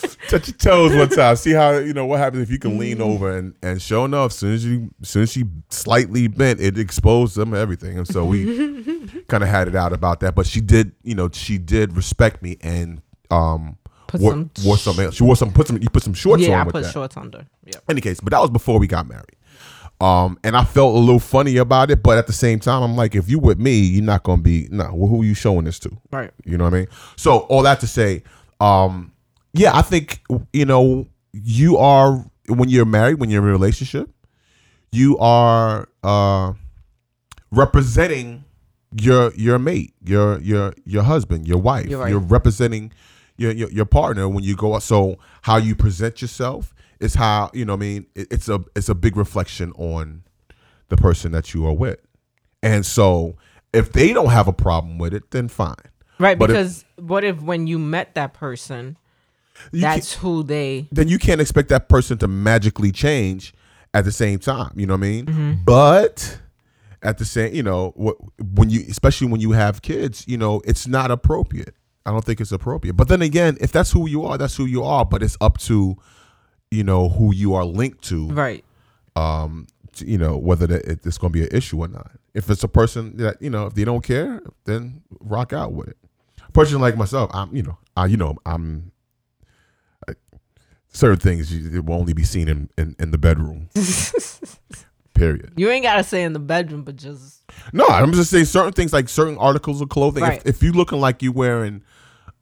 touch 0.28 0.48
your 0.48 0.56
toes 0.56 0.94
one 0.94 1.08
time. 1.08 1.36
See 1.36 1.52
how 1.52 1.72
you 1.78 1.92
know 1.92 2.06
what 2.06 2.18
happens 2.20 2.42
if 2.42 2.50
you 2.50 2.58
can 2.58 2.78
lean 2.78 3.00
over 3.00 3.36
and 3.36 3.54
and 3.62 3.80
sure 3.80 4.04
enough, 4.04 4.30
as 4.32 4.38
soon 4.38 4.54
as 4.54 4.64
you 4.64 4.90
as 5.02 5.08
soon 5.08 5.22
as 5.24 5.32
she 5.32 5.44
slightly 5.70 6.28
bent, 6.28 6.60
it 6.60 6.78
exposed 6.78 7.36
them 7.36 7.54
everything. 7.54 7.98
And 7.98 8.06
so 8.06 8.24
we 8.24 8.44
kind 9.28 9.42
of 9.42 9.48
had 9.48 9.68
it 9.68 9.74
out 9.76 9.92
about 9.92 10.20
that. 10.20 10.34
But 10.34 10.46
she 10.46 10.60
did, 10.60 10.92
you 11.02 11.14
know, 11.14 11.28
she 11.32 11.58
did 11.58 11.96
respect 11.96 12.42
me 12.42 12.56
and 12.60 13.00
um 13.30 13.76
Put 14.06 14.20
wore, 14.20 14.32
some 14.32 14.50
wore 14.64 15.12
she 15.12 15.22
wore 15.22 15.36
some 15.36 15.52
put 15.52 15.68
some 15.68 15.80
you 15.80 15.88
put 15.88 16.02
some 16.02 16.14
shorts 16.14 16.42
yeah 16.42 16.54
on 16.54 16.60
i 16.60 16.64
with 16.64 16.72
put 16.74 16.82
that. 16.82 16.92
shorts 16.92 17.16
under 17.16 17.46
yeah 17.64 17.78
Any 17.88 18.00
case, 18.00 18.18
but 18.20 18.32
that 18.32 18.40
was 18.40 18.50
before 18.50 18.80
we 18.80 18.88
got 18.88 19.06
married. 19.06 19.36
Um, 20.00 20.38
and 20.42 20.56
I 20.56 20.64
felt 20.64 20.96
a 20.96 20.98
little 20.98 21.20
funny 21.20 21.58
about 21.58 21.90
it, 21.90 22.02
but 22.02 22.16
at 22.16 22.26
the 22.26 22.32
same 22.32 22.58
time, 22.58 22.82
I'm 22.82 22.96
like, 22.96 23.14
if 23.14 23.28
you 23.28 23.38
with 23.38 23.58
me, 23.58 23.78
you're 23.78 24.02
not 24.02 24.22
gonna 24.22 24.40
be 24.42 24.66
no. 24.70 24.90
Well, 24.94 25.08
who 25.08 25.20
are 25.20 25.24
you 25.24 25.34
showing 25.34 25.64
this 25.66 25.78
to? 25.80 25.90
right 26.10 26.30
You 26.44 26.56
know 26.58 26.64
what 26.64 26.72
I 26.74 26.78
mean? 26.78 26.86
So 27.16 27.40
all 27.40 27.62
that 27.64 27.80
to 27.80 27.86
say, 27.86 28.22
um, 28.60 29.12
yeah, 29.52 29.76
I 29.76 29.82
think 29.82 30.20
you 30.52 30.64
know 30.64 31.06
you 31.32 31.76
are 31.76 32.24
when 32.48 32.68
you're 32.68 32.84
married, 32.84 33.20
when 33.20 33.30
you're 33.30 33.42
in 33.42 33.48
a 33.48 33.52
relationship, 33.52 34.10
you 34.92 35.18
are 35.18 35.88
uh, 36.02 36.52
representing 37.50 38.44
your 39.00 39.32
your 39.34 39.58
mate, 39.58 39.94
your 40.04 40.40
your 40.40 40.74
your 40.84 41.02
husband, 41.02 41.46
your 41.46 41.58
wife. 41.58 41.88
You're 41.88 42.00
right. 42.00 42.10
You're 42.10 42.18
representing 42.20 42.92
your, 43.36 43.52
your 43.52 43.70
your 43.70 43.84
partner 43.84 44.28
when 44.28 44.44
you 44.44 44.56
go 44.56 44.74
out. 44.74 44.82
So 44.82 45.16
how 45.42 45.56
you 45.56 45.74
present 45.74 46.20
yourself 46.20 46.74
is 46.98 47.14
how 47.14 47.50
you 47.52 47.64
know. 47.64 47.74
I 47.74 47.76
mean, 47.76 48.06
it, 48.14 48.28
it's 48.30 48.48
a 48.48 48.60
it's 48.76 48.88
a 48.88 48.94
big 48.94 49.16
reflection 49.16 49.72
on 49.72 50.22
the 50.88 50.96
person 50.96 51.32
that 51.32 51.54
you 51.54 51.66
are 51.66 51.72
with, 51.72 52.00
and 52.62 52.84
so 52.84 53.36
if 53.72 53.92
they 53.92 54.12
don't 54.12 54.30
have 54.30 54.48
a 54.48 54.52
problem 54.52 54.98
with 54.98 55.14
it, 55.14 55.30
then 55.30 55.46
fine. 55.48 55.76
right 56.18 56.36
But 56.38 56.50
if- 56.50 56.54
because 56.56 56.84
what 56.96 57.22
if 57.22 57.40
when 57.40 57.68
you 57.68 57.78
met 57.78 58.14
that 58.16 58.34
person 58.34 58.96
that's 59.72 60.14
who 60.14 60.42
they 60.42 60.88
then 60.92 61.08
you 61.08 61.18
can't 61.18 61.40
expect 61.40 61.68
that 61.68 61.88
person 61.88 62.18
to 62.18 62.28
magically 62.28 62.92
change 62.92 63.54
at 63.94 64.04
the 64.04 64.12
same 64.12 64.38
time. 64.38 64.72
You 64.76 64.86
know 64.86 64.94
what 64.94 65.04
I 65.04 65.10
mean? 65.10 65.26
Mm-hmm. 65.26 65.52
But 65.64 66.40
at 67.02 67.18
the 67.18 67.24
same, 67.24 67.54
you 67.54 67.62
know, 67.62 67.90
wh- 67.90 68.56
when 68.56 68.70
you, 68.70 68.84
especially 68.88 69.28
when 69.28 69.40
you 69.40 69.52
have 69.52 69.82
kids, 69.82 70.24
you 70.28 70.36
know, 70.36 70.60
it's 70.64 70.86
not 70.86 71.10
appropriate. 71.10 71.74
I 72.06 72.12
don't 72.12 72.24
think 72.24 72.40
it's 72.40 72.52
appropriate. 72.52 72.94
But 72.94 73.08
then 73.08 73.22
again, 73.22 73.58
if 73.60 73.72
that's 73.72 73.90
who 73.92 74.08
you 74.08 74.24
are, 74.24 74.38
that's 74.38 74.56
who 74.56 74.64
you 74.64 74.82
are. 74.84 75.04
But 75.04 75.22
it's 75.22 75.36
up 75.40 75.58
to, 75.58 75.96
you 76.70 76.84
know, 76.84 77.08
who 77.08 77.34
you 77.34 77.54
are 77.54 77.64
linked 77.64 78.04
to, 78.04 78.28
right 78.28 78.64
um, 79.16 79.66
to, 79.94 80.06
you 80.06 80.18
know, 80.18 80.36
whether 80.36 80.66
that 80.66 80.84
it, 80.84 81.06
it's 81.06 81.18
going 81.18 81.32
to 81.32 81.38
be 81.38 81.44
an 81.44 81.54
issue 81.56 81.78
or 81.78 81.88
not. 81.88 82.12
If 82.34 82.48
it's 82.48 82.62
a 82.62 82.68
person 82.68 83.16
that 83.16 83.40
you 83.42 83.50
know, 83.50 83.66
if 83.66 83.74
they 83.74 83.84
don't 83.84 84.04
care, 84.04 84.40
then 84.64 85.02
rock 85.20 85.52
out 85.52 85.72
with 85.72 85.88
it. 85.88 85.96
A 86.48 86.52
person 86.52 86.80
like 86.80 86.96
myself, 86.96 87.30
I'm, 87.34 87.54
you 87.54 87.62
know, 87.62 87.78
I, 87.96 88.06
you 88.06 88.16
know, 88.16 88.36
I'm. 88.46 88.92
Certain 90.92 91.18
things 91.18 91.52
you, 91.52 91.78
it 91.78 91.84
will 91.84 91.94
only 91.94 92.12
be 92.12 92.24
seen 92.24 92.48
in, 92.48 92.68
in, 92.76 92.96
in 92.98 93.10
the 93.10 93.18
bedroom. 93.18 93.68
Period. 95.14 95.52
you 95.56 95.68
ain't 95.68 95.82
gotta 95.82 96.02
say 96.02 96.22
in 96.22 96.32
the 96.32 96.38
bedroom 96.38 96.82
but 96.82 96.96
just 96.96 97.42
No, 97.74 97.86
I'm 97.86 98.12
just 98.12 98.30
saying 98.30 98.46
certain 98.46 98.72
things 98.72 98.90
like 98.92 99.08
certain 99.08 99.36
articles 99.36 99.82
of 99.82 99.90
clothing. 99.90 100.22
Right. 100.22 100.40
If, 100.46 100.56
if 100.56 100.62
you 100.62 100.72
looking 100.72 100.98
like 100.98 101.22
you 101.22 101.30
wearing 101.30 101.82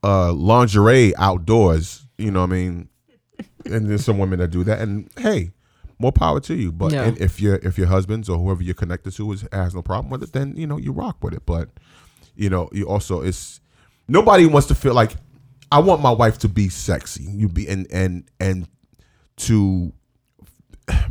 uh, 0.05 0.33
lingerie 0.33 1.14
outdoors, 1.17 2.07
you 2.19 2.31
know 2.31 2.40
what 2.40 2.50
I 2.50 2.52
mean. 2.52 2.88
And 3.64 3.90
there's 3.90 4.05
some 4.05 4.19
women 4.19 4.38
that 4.38 4.49
do 4.49 4.64
that, 4.64 4.81
and 4.81 5.11
hey, 5.19 5.50
more 5.99 6.12
power 6.12 6.40
to 6.40 6.55
you. 6.55 6.73
But 6.73 6.93
and 6.93 7.19
if 7.19 7.40
your 7.40 7.57
if 7.57 7.76
your 7.76 7.88
husband's 7.88 8.28
or 8.28 8.38
whoever 8.38 8.62
you're 8.62 8.75
connected 8.75 9.14
to 9.14 9.33
is 9.33 9.45
has 9.52 9.75
no 9.75 9.83
problem 9.83 10.11
with 10.11 10.23
it, 10.23 10.33
then 10.33 10.55
you 10.57 10.67
know 10.67 10.76
you 10.76 10.93
rock 10.93 11.17
with 11.23 11.35
it. 11.35 11.45
But 11.45 11.69
you 12.37 12.49
know 12.49 12.69
you 12.73 12.88
also 12.88 13.23
it's 13.23 13.61
nobody 14.07 14.47
wants 14.47 14.69
to 14.69 14.75
feel 14.75 14.95
like 14.95 15.12
I 15.71 15.79
want 15.81 16.01
my 16.03 16.11
wife 16.11 16.39
to 16.39 16.49
be 16.49 16.69
sexy. 16.69 17.25
You 17.25 17.49
be 17.49 17.69
and 17.69 17.87
and 17.93 18.25
and 18.41 18.69
to 19.39 19.93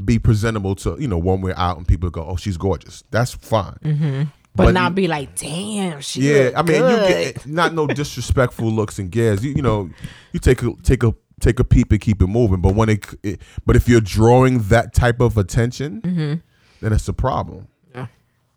be 0.03 0.17
presentable 0.17 0.73
to 0.75 0.97
you 0.99 1.07
know 1.07 1.17
when 1.17 1.41
we're 1.41 1.53
out 1.55 1.77
and 1.77 1.87
people 1.87 2.09
go, 2.09 2.25
oh 2.25 2.35
she's 2.35 2.57
gorgeous. 2.57 3.03
That's 3.11 3.33
fine. 3.35 4.31
but, 4.55 4.71
not 4.73 4.95
be 4.95 5.07
like, 5.07 5.35
damn, 5.35 6.01
she 6.01 6.21
Yeah, 6.21 6.51
I 6.55 6.63
mean, 6.63 6.79
good. 6.81 7.09
you 7.09 7.33
get 7.33 7.45
not 7.47 7.73
no 7.75 7.85
disrespectful 8.01 8.71
looks 8.71 8.97
and 8.97 9.11
gares. 9.11 9.43
You, 9.43 9.51
you 9.51 9.61
know, 9.61 9.89
you 10.33 10.39
take 10.39 10.63
a 10.63 10.73
take 10.81 11.03
a 11.03 11.13
take 11.39 11.59
a 11.59 11.63
peep 11.63 11.91
and 11.91 12.01
keep 12.01 12.21
it 12.23 12.27
moving. 12.27 12.59
But 12.61 12.73
when 12.73 12.89
it, 12.89 13.05
it 13.21 13.41
but 13.65 13.75
if 13.75 13.87
you're 13.87 14.01
drawing 14.01 14.63
that 14.69 14.93
type 14.95 15.19
of 15.21 15.37
attention, 15.37 16.01
Mm-hmm. 16.01 16.33
then 16.81 16.93
it's 16.93 17.07
a 17.07 17.13
problem. 17.13 17.67
Yeah. 17.93 18.07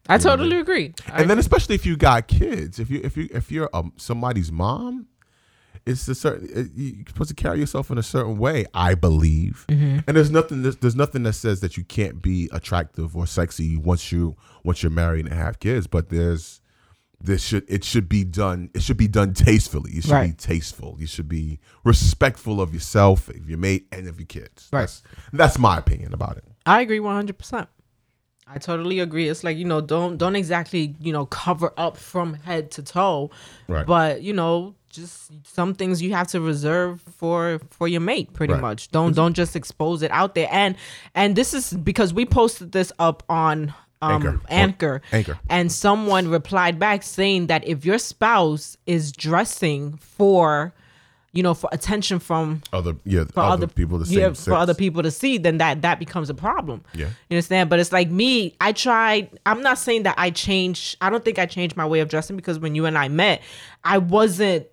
I 0.09 0.17
totally 0.17 0.59
agree. 0.59 0.95
I- 1.07 1.21
And 1.21 1.29
then 1.31 1.39
especially 1.39 1.75
if 1.75 1.85
you 1.85 1.99
got 1.99 2.27
kids, 2.29 2.79
if 2.79 2.89
you 2.91 3.03
if 3.05 3.19
you 3.19 3.29
if 3.31 3.53
you're 3.53 3.69
um, 3.75 3.93
somebody's 3.99 4.51
mom, 4.51 5.07
it's 5.87 6.07
a 6.09 6.15
certain 6.15 6.71
you're 6.77 7.05
supposed 7.09 7.29
to 7.31 7.35
carry 7.35 7.59
yourself 7.61 7.91
in 7.91 7.99
a 7.99 8.03
certain 8.03 8.39
way. 8.39 8.67
I 8.75 8.95
believe, 8.95 9.65
Mm-hmm. 9.69 10.01
and 10.07 10.17
there's 10.17 10.31
nothing 10.31 10.63
there's, 10.63 10.77
there's 10.77 10.97
nothing 10.97 11.23
that 11.25 11.33
says 11.35 11.61
that 11.61 11.77
you 11.77 11.85
can't 11.85 12.21
be 12.23 12.49
attractive 12.53 13.17
or 13.17 13.27
sexy 13.27 13.77
once 13.77 14.13
you 14.13 14.37
once 14.65 14.83
you're 14.83 14.91
married 14.91 15.27
and 15.27 15.35
have 15.35 15.59
kids. 15.61 15.87
But 15.87 16.09
there's 16.11 16.61
this 17.23 17.43
should 17.45 17.65
it 17.69 17.85
should 17.85 18.09
be 18.09 18.25
done 18.25 18.71
it 18.75 18.83
should 18.83 18.97
be 18.97 19.09
done 19.09 19.35
tastefully. 19.35 19.91
You 19.93 20.03
should 20.03 20.23
be 20.23 20.33
tasteful. 20.33 20.97
You 20.99 21.07
should 21.07 21.29
be 21.29 21.59
respectful 21.85 22.61
of 22.61 22.73
yourself, 22.75 23.29
of 23.29 23.49
your 23.49 23.59
mate, 23.59 23.87
and 23.93 24.09
of 24.09 24.19
your 24.19 24.27
kids. 24.27 24.69
Right. 24.73 24.81
That's, 24.83 25.03
that's 25.33 25.59
my 25.59 25.77
opinion 25.79 26.15
about 26.15 26.37
it. 26.39 26.45
I 26.67 26.81
agree 26.83 27.01
one 27.01 27.15
hundred 27.17 27.39
percent. 27.39 27.69
I 28.53 28.59
totally 28.59 28.99
agree. 28.99 29.29
It's 29.29 29.45
like 29.45 29.57
you 29.57 29.65
know, 29.65 29.81
don't 29.81 30.17
don't 30.17 30.35
exactly 30.37 30.97
you 31.01 31.13
know 31.13 31.27
cover 31.27 31.73
up 31.77 31.97
from 31.97 32.35
head 32.35 32.71
to 32.73 32.83
toe, 32.83 33.31
Right. 33.69 33.87
but 33.87 34.23
you 34.23 34.33
know, 34.33 34.75
just 34.91 35.31
some 35.47 35.75
things 35.75 36.03
you 36.03 36.13
have 36.15 36.27
to 36.29 36.41
reserve 36.41 37.01
for 37.01 37.61
for 37.71 37.89
your 37.89 38.01
mate. 38.01 38.33
Pretty 38.33 38.53
Right. 38.53 38.61
much. 38.63 38.91
Don't 38.91 39.15
don't 39.15 39.35
just 39.35 39.57
expose 39.57 40.03
it 40.03 40.11
out 40.11 40.35
there. 40.35 40.49
And 40.51 40.77
and 41.15 41.35
this 41.37 41.55
is 41.55 41.73
because 41.73 42.13
we 42.13 42.27
posted 42.27 42.73
this 42.73 42.93
up 42.99 43.23
on 43.29 43.73
um 44.03 44.13
Anchor. 44.27 44.41
Anchor, 44.49 45.03
Anchor. 45.13 45.39
and 45.49 45.71
someone 45.71 46.29
replied 46.29 46.79
back 46.79 47.03
saying 47.03 47.47
that 47.49 47.67
if 47.67 47.85
your 47.85 47.99
spouse 47.99 48.77
is 48.87 49.13
dressing 49.13 49.97
for 49.99 50.73
you 51.33 51.43
know 51.45 51.55
for 51.55 51.69
attention 51.71 52.19
from 52.19 52.61
Other 52.73 52.97
yeah, 53.05 53.23
for 53.25 53.41
other, 53.41 53.53
other 53.53 53.67
people 53.69 53.99
the 53.99 54.07
same 54.07 54.19
yeah, 54.19 54.33
for 54.33 54.55
other 54.55 54.75
people 54.75 55.03
to 55.05 55.11
see, 55.13 55.39
then 55.39 55.59
that 55.59 55.83
that 55.83 56.01
becomes 56.01 56.29
a 56.29 56.35
problem. 56.35 56.83
Yeah. 56.95 57.07
you 57.29 57.37
understand. 57.37 57.71
But 57.71 57.79
it's 57.79 57.93
like 57.93 58.11
me. 58.11 58.57
I 58.61 58.73
tried. 58.73 59.31
I'm 59.47 59.63
not 59.63 59.79
saying 59.79 60.03
that 60.05 60.17
I 60.19 60.31
changed. 60.31 60.97
I 61.01 61.09
don't 61.11 61.25
think 61.25 61.39
I 61.39 61.47
changed 61.47 61.77
my 61.77 61.87
way 61.87 62.01
of 62.01 62.09
dressing 62.09 62.35
because 62.35 62.59
when 62.59 62.75
you 62.75 62.85
and 62.87 62.99
I 62.99 63.07
met, 63.09 63.43
I 63.85 63.99
wasn't. 63.99 64.67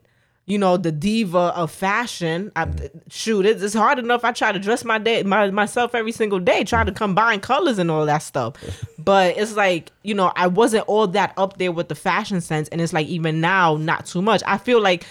You 0.48 0.58
know 0.58 0.78
the 0.78 0.94
diva 0.94 1.54
of 1.56 1.72
fashion. 1.72 2.54
I, 2.56 2.66
mm. 2.66 3.02
Shoot, 3.10 3.46
it's, 3.46 3.62
it's 3.62 3.74
hard 3.74 4.00
enough. 4.00 4.24
I 4.24 4.32
try 4.32 4.54
to 4.54 4.60
dress 4.60 4.86
my 4.86 4.98
day, 4.98 5.22
my, 5.24 5.52
myself 5.52 5.94
every 5.94 6.14
single 6.14 6.40
day, 6.40 6.64
try 6.64 6.86
to 6.86 6.92
combine 6.92 7.42
colors 7.42 7.78
and 7.78 7.92
all 7.92 8.06
that 8.06 8.24
stuff. 8.24 8.56
But 8.98 9.38
it's 9.38 9.56
like 9.56 9.92
you 10.04 10.16
know, 10.16 10.32
I 10.38 10.48
wasn't 10.48 10.88
all 10.88 11.06
that 11.08 11.34
up 11.38 11.58
there 11.58 11.74
with 11.74 11.90
the 11.90 11.96
fashion 11.96 12.40
sense, 12.40 12.70
and 12.70 12.80
it's 12.80 12.94
like 12.94 13.08
even 13.08 13.42
now, 13.42 13.76
not 13.76 14.06
too 14.06 14.22
much. 14.22 14.42
I 14.48 14.58
feel 14.58 14.82
like 14.82 15.06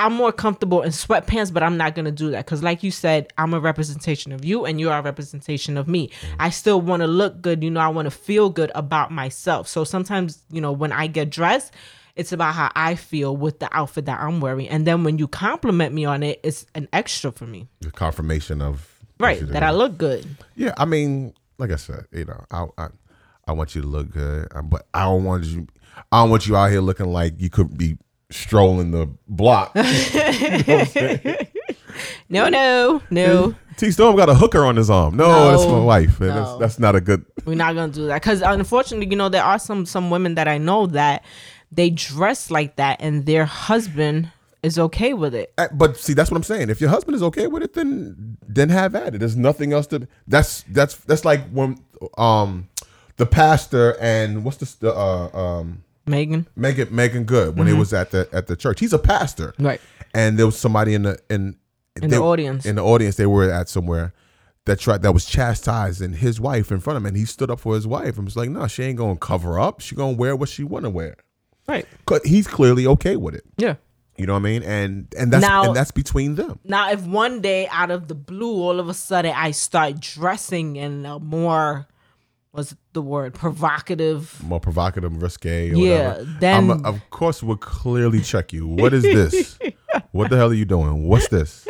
I'm 0.00 0.14
more 0.14 0.32
comfortable 0.32 0.80
in 0.80 0.90
sweatpants, 0.92 1.52
but 1.52 1.62
I'm 1.62 1.76
not 1.76 1.94
gonna 1.94 2.10
do 2.10 2.30
that 2.30 2.46
because, 2.46 2.62
like 2.62 2.82
you 2.82 2.90
said, 2.90 3.32
I'm 3.36 3.54
a 3.54 3.60
representation 3.60 4.32
of 4.32 4.44
you, 4.44 4.64
and 4.64 4.80
you 4.80 4.90
are 4.90 4.98
a 4.98 5.02
representation 5.02 5.76
of 5.76 5.88
me. 5.88 6.08
Mm. 6.08 6.12
I 6.40 6.50
still 6.50 6.80
want 6.80 7.02
to 7.02 7.06
look 7.06 7.42
good, 7.42 7.62
you 7.62 7.70
know. 7.70 7.80
I 7.80 7.88
want 7.88 8.06
to 8.06 8.10
feel 8.10 8.50
good 8.50 8.72
about 8.74 9.12
myself. 9.12 9.68
So 9.68 9.84
sometimes, 9.84 10.42
you 10.50 10.60
know, 10.60 10.72
when 10.72 10.90
I 10.90 11.06
get 11.06 11.30
dressed, 11.30 11.74
it's 12.16 12.32
about 12.32 12.54
how 12.54 12.70
I 12.74 12.94
feel 12.94 13.36
with 13.36 13.58
the 13.58 13.68
outfit 13.76 14.06
that 14.06 14.20
I'm 14.20 14.40
wearing, 14.40 14.68
and 14.68 14.86
then 14.86 15.04
when 15.04 15.18
you 15.18 15.28
compliment 15.28 15.94
me 15.94 16.04
on 16.04 16.22
it, 16.22 16.40
it's 16.42 16.66
an 16.74 16.88
extra 16.92 17.32
for 17.32 17.46
me, 17.46 17.68
the 17.80 17.90
confirmation 17.90 18.60
of 18.62 18.88
right? 19.18 19.40
That. 19.48 19.62
I 19.62 19.70
look 19.70 19.96
good. 19.98 20.26
Yeah, 20.56 20.74
I 20.76 20.84
mean, 20.84 21.34
like 21.58 21.70
I 21.70 21.76
said, 21.76 22.06
you 22.12 22.24
know, 22.24 22.44
I 22.50 22.66
I, 22.78 22.88
I 23.48 23.52
want 23.52 23.74
you 23.74 23.82
to 23.82 23.88
look 23.88 24.10
good, 24.10 24.48
um, 24.54 24.68
but 24.68 24.86
I 24.94 25.04
don't 25.04 25.24
want 25.24 25.44
you. 25.44 25.66
I 26.12 26.22
don't 26.22 26.30
want 26.30 26.46
you 26.46 26.56
out 26.56 26.70
here 26.70 26.80
looking 26.80 27.06
like 27.12 27.34
you 27.40 27.50
could 27.50 27.76
be 27.76 27.98
strolling 28.30 28.90
the 28.92 29.08
block. 29.28 29.74
No, 32.28 32.48
no, 32.48 33.02
no. 33.10 33.54
T 33.76 33.90
Storm 33.90 34.16
got 34.16 34.28
a 34.28 34.34
hooker 34.34 34.64
on 34.64 34.76
his 34.76 34.88
arm. 34.88 35.16
No, 35.16 35.26
No, 35.26 35.50
that's 35.50 35.66
my 35.66 35.80
wife. 35.80 36.20
and 36.20 36.30
no. 36.30 36.34
That's, 36.34 36.58
that's 36.58 36.78
not 36.78 36.94
a 36.94 37.00
good. 37.00 37.24
We're 37.44 37.56
not 37.56 37.74
gonna 37.74 37.92
do 37.92 38.06
that 38.06 38.22
because 38.22 38.40
unfortunately, 38.40 39.08
you 39.10 39.16
know, 39.16 39.28
there 39.28 39.42
are 39.42 39.58
some 39.58 39.84
some 39.84 40.10
women 40.10 40.34
that 40.36 40.46
I 40.46 40.58
know 40.58 40.86
that 40.88 41.24
they 41.70 41.90
dress 41.90 42.50
like 42.50 42.76
that, 42.76 43.00
and 43.00 43.26
their 43.26 43.44
husband 43.44 44.30
is 44.62 44.78
okay 44.78 45.14
with 45.14 45.34
it. 45.34 45.52
But 45.72 45.96
see, 45.96 46.12
that's 46.12 46.30
what 46.30 46.36
I'm 46.36 46.42
saying. 46.42 46.70
If 46.70 46.80
your 46.80 46.90
husband 46.90 47.14
is 47.14 47.22
okay 47.22 47.46
with 47.46 47.62
it, 47.62 47.74
then 47.74 48.36
then 48.46 48.68
have 48.68 48.94
at 48.94 49.14
it. 49.14 49.18
There's 49.18 49.36
nothing 49.36 49.72
else 49.72 49.86
to. 49.88 50.06
That's 50.26 50.64
that's 50.68 50.96
that's 50.96 51.24
like 51.24 51.48
when 51.50 51.78
um 52.18 52.68
the 53.16 53.26
pastor 53.26 53.96
and 54.00 54.44
what's 54.44 54.56
the 54.56 54.94
uh 54.94 55.28
um 55.36 55.84
Megan, 56.06 56.46
Megan 56.56 56.94
Meagan 56.94 57.24
Good 57.24 57.56
when 57.56 57.66
he 57.66 57.72
was 57.72 57.92
at 57.92 58.10
the 58.10 58.28
at 58.32 58.46
the 58.46 58.56
church. 58.56 58.80
He's 58.80 58.92
a 58.92 58.98
pastor, 58.98 59.52
Mm-hmm. 59.52 59.66
Right. 59.66 59.80
And 60.12 60.36
there 60.38 60.46
was 60.46 60.58
somebody 60.58 60.94
in 60.94 61.02
the 61.02 61.18
in 61.30 61.56
In 62.02 62.10
the 62.10 62.18
audience. 62.18 62.66
In 62.66 62.76
the 62.76 62.84
audience, 62.84 63.16
they 63.16 63.26
were 63.26 63.50
at 63.50 63.68
somewhere 63.68 64.12
that 64.64 64.80
tried 64.80 65.02
that 65.02 65.12
was 65.12 65.24
chastising 65.24 66.14
his 66.14 66.40
wife 66.40 66.72
in 66.72 66.80
front 66.80 66.96
of 66.96 67.02
him, 67.02 67.06
and 67.06 67.16
he 67.16 67.24
stood 67.24 67.50
up 67.50 67.60
for 67.60 67.74
his 67.74 67.86
wife 67.86 68.16
and 68.16 68.24
was 68.24 68.36
like, 68.36 68.50
"No, 68.50 68.66
she 68.66 68.82
ain't 68.82 68.98
gonna 68.98 69.16
cover 69.16 69.58
up. 69.58 69.80
She 69.80 69.94
gonna 69.94 70.16
wear 70.16 70.34
what 70.34 70.48
she 70.48 70.64
want 70.64 70.84
to 70.84 70.90
wear." 70.90 71.16
Right? 71.70 71.86
'Cause 72.06 72.20
he's 72.24 72.46
clearly 72.46 72.86
okay 72.86 73.16
with 73.16 73.34
it. 73.34 73.44
Yeah. 73.56 73.74
You 74.16 74.26
know 74.26 74.34
what 74.34 74.40
I 74.40 74.42
mean? 74.42 74.62
And 74.64 75.06
and 75.18 75.32
that's 75.32 75.40
Now- 75.42 75.64
and 75.64 75.74
that's 75.76 75.90
between 75.92 76.34
them. 76.34 76.58
Now, 76.64 76.90
if 76.90 77.00
one 77.06 77.40
day 77.40 77.68
out 77.68 77.90
of 77.90 78.08
the 78.08 78.14
blue, 78.14 78.52
all 78.62 78.78
of 78.78 78.88
a 78.88 78.94
sudden, 78.94 79.32
I 79.34 79.52
start 79.52 79.98
dressing 80.00 80.76
in 80.76 81.06
a 81.06 81.18
more, 81.18 81.86
what's 82.50 82.74
the 82.92 83.00
word, 83.00 83.32
provocative. 83.34 84.42
More 84.44 84.60
provocative, 84.60 85.22
risque. 85.22 85.70
Or 85.70 85.74
Yeah, 85.76 86.08
whatever. 86.08 86.36
then- 86.40 86.70
I'm, 86.70 86.84
of 86.84 87.00
course 87.10 87.42
we'll 87.42 87.56
clearly 87.56 88.20
check 88.20 88.52
you. 88.52 88.66
What 88.66 88.92
is 88.92 89.02
this? 89.04 89.58
what 90.12 90.28
the 90.28 90.36
hell 90.36 90.50
are 90.50 90.54
you 90.54 90.66
doing? 90.66 91.04
What's 91.08 91.28
this? 91.28 91.66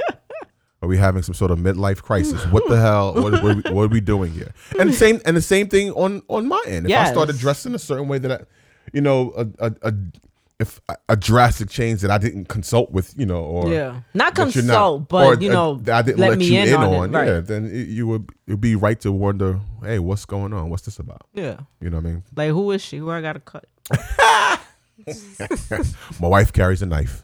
Are 0.82 0.88
we 0.88 0.96
having 0.96 1.22
some 1.22 1.34
sort 1.34 1.50
of 1.50 1.58
midlife 1.58 2.00
crisis? 2.02 2.42
What 2.46 2.66
the 2.66 2.80
hell? 2.80 3.12
What, 3.12 3.32
what, 3.32 3.44
are, 3.44 3.54
we, 3.54 3.62
what 3.70 3.82
are 3.82 3.88
we 3.88 4.00
doing 4.00 4.32
here? 4.32 4.54
And 4.78 4.88
the 4.88 4.94
same 4.94 5.20
and 5.26 5.36
the 5.36 5.42
same 5.42 5.68
thing 5.68 5.90
on 5.92 6.22
on 6.28 6.48
my 6.48 6.62
end. 6.66 6.86
If 6.86 6.90
I 6.92 7.02
Yes. 7.04 7.10
started 7.12 7.36
dressing 7.38 7.74
a 7.74 7.78
certain 7.78 8.08
way 8.08 8.16
that 8.18 8.32
I, 8.32 8.44
you 8.92 9.00
know, 9.00 9.32
a, 9.36 9.66
a, 9.66 9.72
a 9.82 9.94
if 10.60 10.78
a, 11.08 11.16
drastic 11.16 11.70
change 11.70 12.02
that 12.02 12.10
I 12.10 12.18
didn't 12.18 12.44
consult 12.48 12.90
with, 12.92 13.14
you 13.16 13.24
know, 13.24 13.42
or 13.42 13.72
Yeah. 13.72 14.02
Not 14.12 14.34
consult, 14.34 15.00
or, 15.00 15.06
but, 15.06 15.40
you 15.42 15.48
know, 15.48 15.80
I 15.90 16.02
didn't 16.02 16.18
let 16.18 16.30
let, 16.30 16.38
me 16.38 16.44
you 16.54 16.60
in 16.60 16.68
in, 16.68 16.74
on 16.74 16.84
on, 16.94 17.10
right. 17.12 17.26
yeah, 17.26 17.40
then 17.40 17.64
it, 17.64 17.88
you 17.88 18.06
would 18.08 18.28
it'd 18.46 18.60
be 18.60 18.76
right 18.76 19.00
to 19.00 19.10
wonder, 19.10 19.58
hey, 19.82 19.98
what's 19.98 20.26
going 20.26 20.52
on? 20.52 20.68
What's 20.68 20.82
this 20.82 20.98
about? 20.98 21.22
Yeah. 21.32 21.60
You 21.80 21.88
know 21.88 21.96
what 21.96 22.06
I 22.06 22.10
mean? 22.10 22.22
Like, 22.36 22.50
who 22.50 22.70
is 22.72 22.82
she? 22.82 22.98
Who 22.98 23.10
I 23.10 23.22
got 23.22 23.32
to 23.32 23.40
cut? 23.40 23.64
My 26.20 26.28
wife 26.28 26.52
carries 26.52 26.82
a 26.82 26.86
knife. 26.86 27.22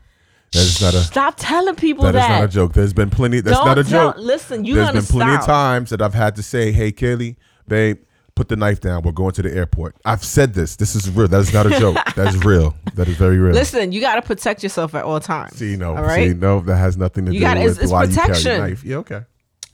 That 0.53 0.61
is 0.63 0.81
not 0.81 0.95
a 0.95 1.01
Stop 1.01 1.35
telling 1.37 1.75
people 1.75 2.05
that 2.05 2.13
that. 2.13 2.23
is 2.25 2.29
not 2.29 2.45
a 2.45 2.49
joke. 2.49 2.73
There's 2.73 2.95
been 2.95 3.11
plenty. 3.11 3.41
That's 3.41 3.57
Don't 3.59 3.67
not 3.67 3.79
a 3.79 3.85
tell- 3.85 4.13
joke. 4.13 4.17
listen, 4.25 4.65
you 4.65 4.77
There's 4.77 4.93
been 4.93 5.03
plenty 5.03 5.35
of 5.35 5.45
times 5.45 5.91
that 5.91 6.01
I've 6.01 6.15
had 6.15 6.37
to 6.37 6.43
say, 6.43 6.73
"Hey, 6.73 6.91
Kelly, 6.93 7.37
babe, 7.69 7.99
put 8.37 8.49
the 8.49 8.55
knife 8.57 8.81
down. 8.81 9.03
We're 9.03 9.11
going 9.13 9.33
to 9.33 9.43
the 9.43 9.53
airport." 9.53 9.97
I've 10.05 10.23
said 10.25 10.55
this. 10.55 10.77
This 10.77 10.95
is 10.95 11.11
real. 11.11 11.27
That 11.27 11.41
is 11.41 11.53
not 11.53 11.67
a 11.67 11.71
joke. 11.81 11.97
that 12.15 12.29
is 12.33 12.45
real. 12.45 12.77
That 12.95 13.09
is 13.09 13.17
very 13.17 13.39
real. 13.39 13.53
Listen, 13.55 13.91
you 13.91 14.01
got 14.01 14.15
to 14.15 14.23
protect 14.23 14.63
yourself 14.63 14.95
at 14.95 15.05
all 15.05 15.19
times. 15.19 15.57
see, 15.57 15.77
no, 15.77 15.97
All 15.97 16.03
right? 16.05 16.29
see, 16.31 16.35
no, 16.35 16.61
that 16.61 16.77
has 16.77 16.97
nothing 16.97 17.27
to 17.27 17.33
You 17.33 17.41
do 17.41 17.45
gotta- 17.45 17.61
with 17.63 17.73
it's- 17.73 17.83
it's 17.85 17.93
why 17.93 18.05
you 18.05 18.15
carry 18.15 18.29
protection. 18.29 18.53
a 18.53 18.59
knife. 18.69 18.85
Yeah, 18.85 18.97
okay. 18.99 19.23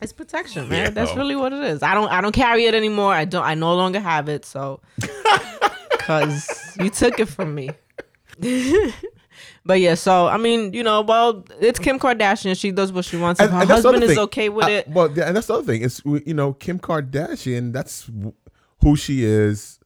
It's 0.00 0.12
protection, 0.12 0.68
man. 0.68 0.84
Yeah, 0.86 0.90
That's 0.90 1.14
really 1.14 1.36
what 1.36 1.52
it 1.52 1.62
is. 1.62 1.82
I 1.82 1.94
don't 1.94 2.08
I 2.10 2.20
don't 2.20 2.32
carry 2.34 2.64
it 2.64 2.74
anymore. 2.74 3.12
I 3.14 3.24
don't 3.24 3.44
I 3.44 3.54
no 3.54 3.74
longer 3.76 4.00
have 4.00 4.28
it, 4.28 4.44
so 4.44 4.80
cuz 5.98 6.76
you 6.80 6.90
took 6.90 7.20
it 7.20 7.26
from 7.26 7.54
me. 7.54 7.70
but 9.64 9.78
yeah, 9.80 9.94
so 9.94 10.26
I 10.26 10.38
mean, 10.38 10.72
you 10.72 10.82
know, 10.82 11.02
well, 11.02 11.44
it's 11.60 11.78
Kim 11.78 11.98
Kardashian. 12.00 12.58
She 12.58 12.72
does 12.72 12.92
what 12.92 13.04
she 13.04 13.16
wants. 13.16 13.40
If 13.40 13.50
her 13.50 13.58
other 13.58 13.74
husband 13.74 14.02
is 14.02 14.18
okay 14.18 14.48
with 14.48 14.66
I- 14.66 14.70
it, 14.72 14.88
Well, 14.88 15.10
yeah, 15.16 15.24
and 15.28 15.36
that's 15.36 15.46
the 15.46 15.54
other 15.54 15.64
thing. 15.66 15.82
It's 15.82 16.02
you 16.04 16.34
know 16.34 16.52
Kim 16.54 16.80
Kardashian. 16.80 17.72
That's 17.72 18.10
who 18.82 18.96
she 18.96 19.24
is. 19.24 19.78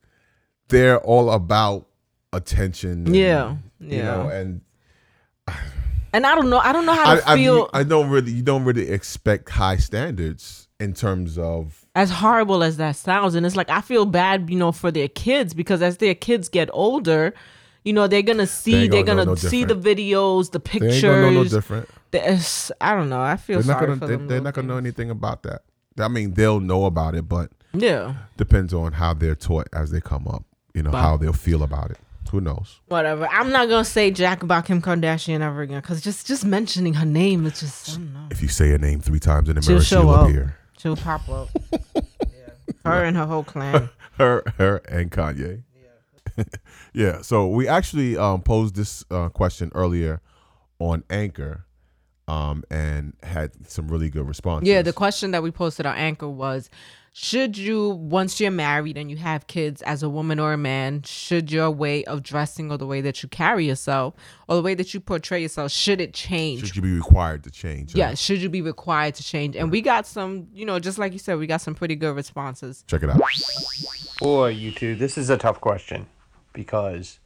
They're 0.69 0.99
all 0.99 1.31
about 1.31 1.87
attention. 2.33 3.07
and, 3.07 3.15
Yeah, 3.17 3.57
You 3.79 3.97
yeah. 3.99 4.03
know, 4.05 4.29
and 4.29 4.61
and 6.13 6.27
I 6.27 6.35
don't 6.35 6.49
know, 6.51 6.59
I 6.59 6.73
don't 6.73 6.87
know 6.87 6.95
how 6.95 7.15
to 7.17 7.29
I, 7.29 7.35
I, 7.35 7.37
feel 7.37 7.69
I 7.73 7.83
don't 7.83 8.09
really. 8.09 8.33
You 8.33 8.43
don't 8.43 8.65
really 8.65 8.89
expect 8.91 9.51
high 9.51 9.77
standards 9.77 10.69
in 10.81 10.93
terms 10.93 11.39
of. 11.39 11.87
as 11.95 12.11
horrible 12.11 12.63
as 12.63 12.77
that 12.79 12.97
sounds 12.97 13.35
and 13.35 13.47
it's 13.47 13.57
like 13.57 13.71
I 13.71 13.81
feel 13.81 14.07
bad, 14.07 14.51
you 14.51 14.57
know, 14.59 14.73
for 14.73 14.91
their 14.91 15.09
kids 15.09 15.55
because 15.55 15.83
as 15.83 15.99
their 15.99 16.15
kids 16.15 16.49
get 16.49 16.69
older, 16.73 17.33
you 17.85 17.93
know, 17.93 18.07
they're 18.07 18.23
going 18.23 18.39
to 18.39 18.47
see 18.47 18.75
ain't 18.75 18.91
they're 18.93 19.03
gonna 19.05 19.25
gonna 19.25 19.31
no 19.43 19.49
see 19.51 19.65
the 19.65 19.77
videos, 19.77 20.51
the 20.51 20.61
pictures 20.61 21.01
They 21.03 21.09
ain't 21.09 21.15
gonna 21.23 21.31
know 21.33 21.43
no 21.43 21.49
different. 21.49 21.89
There's- 22.11 22.71
I 22.81 22.95
don't 22.95 23.09
know. 23.09 23.21
I 23.21 23.37
feel 23.37 23.61
They're 23.63 23.75
not 23.75 23.81
gonna. 23.81 23.97
for 23.97 24.07
They, 24.07 24.17
them. 24.17 24.29
they're 24.29 24.41
not 24.41 24.55
gonna 24.55 24.69
know 24.69 24.77
anything 24.79 25.11
about 25.11 25.43
that. 25.45 25.63
I 25.99 26.09
mean, 26.09 26.35
they'll 26.35 26.61
know 26.61 26.85
about 26.87 27.15
it, 27.15 27.29
but 27.29 27.51
Yeah. 27.81 28.15
depends 28.37 28.73
on 28.75 28.93
how 28.93 29.15
they're 29.15 29.35
taught 29.35 29.69
as 29.73 29.91
they 29.91 30.01
come 30.01 30.27
up. 30.29 30.45
You 30.75 30.83
know 30.83 30.91
Wow. 30.91 31.01
how 31.03 31.17
they'll 31.17 31.33
feel 31.33 31.63
about 31.63 31.91
it. 31.91 31.99
Who 32.31 32.41
knows? 32.41 32.81
Whatever. 32.89 33.29
I'm 33.29 33.51
not 33.53 33.69
gonna 33.69 33.85
say 33.85 34.11
Jack 34.11 34.43
about 34.43 34.67
Kim 34.67 34.83
Kardashian 34.83 35.41
ever 35.41 35.63
again 35.63 35.81
because 35.81 36.01
just 36.01 36.27
just 36.27 36.45
mentioning 36.45 36.95
her 36.95 37.07
name, 37.07 37.47
is 37.47 37.61
just 37.61 37.91
I 37.91 37.93
don't 37.95 38.13
know. 38.15 38.27
If 38.31 38.43
you 38.43 38.49
say 38.49 38.69
her 38.71 38.79
name 38.79 39.01
three 39.01 39.21
times 39.21 39.49
in 39.49 39.55
the 39.55 39.63
She'll 39.63 39.75
mirror, 39.75 39.85
she'll 39.85 40.11
up. 40.11 40.29
appear. 40.29 40.57
She'll 40.79 40.97
pop 40.97 41.29
up. 41.29 41.49
yeah. 41.95 42.75
Her 42.85 43.05
and 43.05 43.17
her 43.17 43.27
whole 43.27 43.45
clan. 43.45 43.91
Her, 44.19 44.43
her, 44.59 44.77
and 44.89 45.11
Kanye. 45.11 45.63
Yeah. 46.93 47.21
So 47.23 47.47
we 47.49 47.69
actually 47.69 48.17
um, 48.17 48.43
posed 48.43 48.75
this 48.75 49.05
uh, 49.11 49.29
question 49.29 49.71
earlier 49.75 50.21
on 50.79 51.05
Anchor, 51.11 51.65
um, 52.29 52.65
and 52.71 53.15
had 53.23 53.53
some 53.69 53.89
really 53.89 54.11
good 54.11 54.27
responses. 54.27 54.69
Yeah, 54.69 54.83
the 54.83 54.93
question 54.93 55.31
that 55.31 55.43
we 55.43 55.51
posted 55.51 55.87
on 55.87 55.97
Anchor 55.97 56.29
was 56.29 56.69
Should 57.13 57.57
you, 57.57 57.91
once 57.91 58.41
you're 58.41 58.51
married 58.51 58.97
and 58.97 59.11
you 59.11 59.17
have 59.17 59.47
kids 59.47 59.81
as 59.83 60.03
a 60.03 60.09
woman 60.09 60.41
or 60.41 60.53
a 60.53 60.57
man, 60.59 61.03
should 61.03 61.53
your 61.53 61.71
way 61.71 62.05
of 62.05 62.23
dressing 62.23 62.71
or 62.71 62.79
the 62.79 62.87
way 62.87 63.01
that 63.01 63.23
you 63.23 63.29
carry 63.29 63.67
yourself 63.67 64.15
or 64.49 64.57
the 64.57 64.63
way 64.63 64.75
that 64.75 64.93
you 64.93 64.99
portray 65.01 65.41
yourself, 65.41 65.71
should 65.71 66.01
it 66.01 66.15
change? 66.15 66.67
should 66.67 66.77
you 66.77 66.83
be 66.83 66.95
required 66.95 67.45
to 67.45 67.51
change? 67.51 67.95
yeah, 67.95 68.15
should 68.15 68.43
you 68.43 68.49
be 68.49 68.61
required 68.61 69.15
to 69.15 69.23
change? 69.23 69.55
And 69.55 69.71
we 69.71 69.81
got 69.81 70.07
some, 70.07 70.49
you 70.53 70.67
know, 70.67 70.81
just 70.81 70.99
like 70.99 71.13
you 71.13 71.21
said, 71.21 71.39
we 71.39 71.47
got 71.47 71.61
some 71.61 71.75
pretty 71.75 71.95
good 71.95 72.17
responses. 72.17 72.85
Check 72.89 73.03
it 73.05 73.11
out. 73.11 73.21
Boy, 74.19 74.49
you 74.49 74.73
two, 74.73 74.97
this 74.97 75.17
is 75.17 75.31
a 75.31 75.37
tough 75.37 75.61
question 75.61 76.07
because 76.53 77.21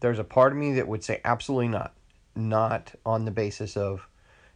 there's 0.00 0.18
a 0.18 0.24
part 0.24 0.52
of 0.52 0.58
me 0.58 0.72
that 0.72 0.88
would 0.88 1.04
say 1.04 1.20
absolutely 1.24 1.68
not. 1.68 1.94
Not 2.36 2.92
on 3.06 3.26
the 3.26 3.30
basis 3.30 3.76
of 3.76 4.08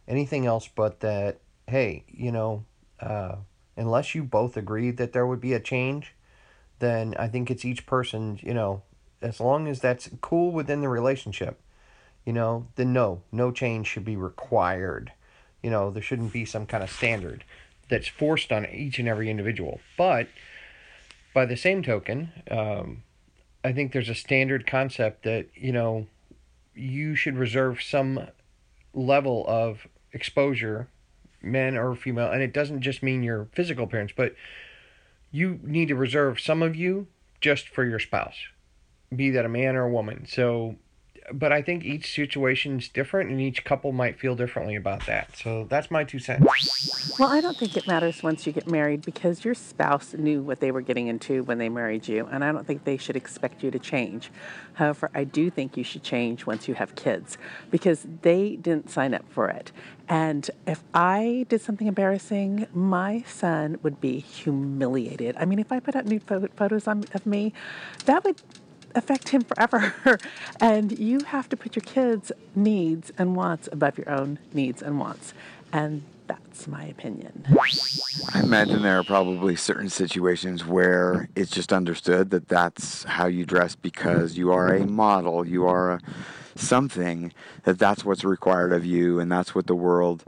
anything 0.09 0.45
else 0.45 0.67
but 0.67 0.99
that, 0.99 1.39
hey, 1.67 2.03
you 2.07 2.31
know, 2.31 2.65
uh, 2.99 3.35
unless 3.77 4.13
you 4.13 4.23
both 4.23 4.57
agree 4.57 4.91
that 4.91 5.13
there 5.13 5.25
would 5.25 5.39
be 5.39 5.53
a 5.53 5.59
change, 5.59 6.15
then 6.79 7.15
I 7.17 7.27
think 7.27 7.49
it's 7.49 7.63
each 7.63 7.85
person, 7.85 8.39
you 8.41 8.53
know, 8.53 8.81
as 9.21 9.39
long 9.39 9.67
as 9.67 9.79
that's 9.79 10.09
cool 10.21 10.51
within 10.51 10.81
the 10.81 10.89
relationship, 10.89 11.61
you 12.25 12.33
know, 12.33 12.67
then 12.75 12.91
no, 12.91 13.21
no 13.31 13.51
change 13.51 13.87
should 13.87 14.05
be 14.05 14.17
required. 14.17 15.13
You 15.61 15.69
know, 15.69 15.91
there 15.91 16.01
shouldn't 16.01 16.33
be 16.33 16.45
some 16.45 16.65
kind 16.65 16.83
of 16.83 16.89
standard 16.89 17.43
that's 17.89 18.07
forced 18.07 18.51
on 18.51 18.65
each 18.67 18.99
and 18.99 19.07
every 19.07 19.29
individual. 19.29 19.79
But 19.97 20.27
by 21.33 21.45
the 21.45 21.57
same 21.57 21.83
token, 21.83 22.31
um, 22.49 23.03
I 23.63 23.73
think 23.73 23.91
there's 23.91 24.09
a 24.09 24.15
standard 24.15 24.65
concept 24.65 25.23
that 25.23 25.47
you 25.53 25.73
know 25.73 26.07
you 26.73 27.15
should 27.15 27.37
reserve 27.37 27.81
some 27.81 28.27
level 28.93 29.45
of 29.47 29.87
exposure, 30.13 30.87
men 31.41 31.77
or 31.77 31.95
female, 31.95 32.31
and 32.31 32.41
it 32.41 32.53
doesn't 32.53 32.81
just 32.81 33.03
mean 33.03 33.23
your 33.23 33.47
physical 33.53 33.85
appearance, 33.85 34.11
but 34.15 34.35
you 35.31 35.59
need 35.63 35.87
to 35.87 35.95
reserve 35.95 36.39
some 36.39 36.61
of 36.61 36.75
you 36.75 37.07
just 37.41 37.69
for 37.69 37.85
your 37.85 37.99
spouse, 37.99 38.35
be 39.15 39.29
that 39.29 39.45
a 39.45 39.49
man 39.49 39.75
or 39.75 39.85
a 39.85 39.91
woman. 39.91 40.25
So, 40.27 40.75
but 41.33 41.51
I 41.51 41.61
think 41.61 41.83
each 41.83 42.13
situation 42.13 42.79
is 42.79 42.89
different, 42.89 43.29
and 43.29 43.39
each 43.39 43.63
couple 43.63 43.91
might 43.91 44.19
feel 44.19 44.35
differently 44.35 44.75
about 44.75 45.05
that. 45.05 45.35
So 45.35 45.65
that's 45.69 45.89
my 45.91 46.03
two 46.03 46.19
cents. 46.19 47.17
Well, 47.19 47.29
I 47.29 47.41
don't 47.41 47.57
think 47.57 47.77
it 47.77 47.87
matters 47.87 48.23
once 48.23 48.45
you 48.47 48.53
get 48.53 48.67
married 48.67 49.01
because 49.01 49.43
your 49.45 49.53
spouse 49.53 50.13
knew 50.13 50.41
what 50.41 50.59
they 50.59 50.71
were 50.71 50.81
getting 50.81 51.07
into 51.07 51.43
when 51.43 51.57
they 51.57 51.69
married 51.69 52.07
you, 52.07 52.27
and 52.31 52.43
I 52.43 52.51
don't 52.51 52.65
think 52.65 52.83
they 52.83 52.97
should 52.97 53.15
expect 53.15 53.63
you 53.63 53.71
to 53.71 53.79
change. 53.79 54.31
However, 54.73 55.09
I 55.13 55.23
do 55.23 55.49
think 55.49 55.75
you 55.77 55.83
should 55.83 56.03
change 56.03 56.45
once 56.45 56.67
you 56.67 56.73
have 56.75 56.95
kids 56.95 57.37
because 57.69 58.05
they 58.21 58.55
didn't 58.55 58.89
sign 58.89 59.13
up 59.13 59.25
for 59.29 59.49
it. 59.49 59.71
And 60.07 60.49
if 60.65 60.83
I 60.93 61.45
did 61.49 61.61
something 61.61 61.85
embarrassing, 61.85 62.65
my 62.73 63.23
son 63.27 63.77
would 63.83 64.01
be 64.01 64.19
humiliated. 64.19 65.35
I 65.37 65.45
mean, 65.45 65.59
if 65.59 65.71
I 65.71 65.79
put 65.79 65.95
out 65.95 66.05
nude 66.05 66.23
photos 66.23 66.87
of 66.87 67.25
me, 67.27 67.53
that 68.05 68.23
would 68.23 68.41
affect 68.95 69.29
him 69.29 69.41
forever. 69.41 69.93
and 70.59 70.97
you 70.97 71.19
have 71.25 71.49
to 71.49 71.57
put 71.57 71.75
your 71.75 71.83
kids' 71.83 72.31
needs 72.55 73.11
and 73.17 73.35
wants 73.35 73.69
above 73.71 73.97
your 73.97 74.09
own 74.09 74.39
needs 74.53 74.81
and 74.81 74.99
wants. 74.99 75.33
And 75.71 76.03
that's 76.27 76.67
my 76.67 76.85
opinion. 76.85 77.45
I 78.33 78.41
imagine 78.41 78.81
there 78.83 78.99
are 78.99 79.03
probably 79.03 79.55
certain 79.55 79.89
situations 79.89 80.65
where 80.65 81.27
it's 81.35 81.51
just 81.51 81.73
understood 81.73 82.29
that 82.29 82.47
that's 82.47 83.03
how 83.03 83.25
you 83.25 83.45
dress 83.45 83.75
because 83.75 84.37
you 84.37 84.51
are 84.51 84.73
a 84.73 84.85
model, 84.85 85.45
you 85.47 85.65
are 85.67 85.93
a, 85.93 86.01
something 86.55 87.33
that 87.63 87.79
that's 87.79 88.05
what's 88.05 88.23
required 88.23 88.71
of 88.71 88.85
you, 88.85 89.19
and 89.19 89.31
that's 89.31 89.55
what 89.55 89.67
the 89.67 89.75
world 89.75 90.23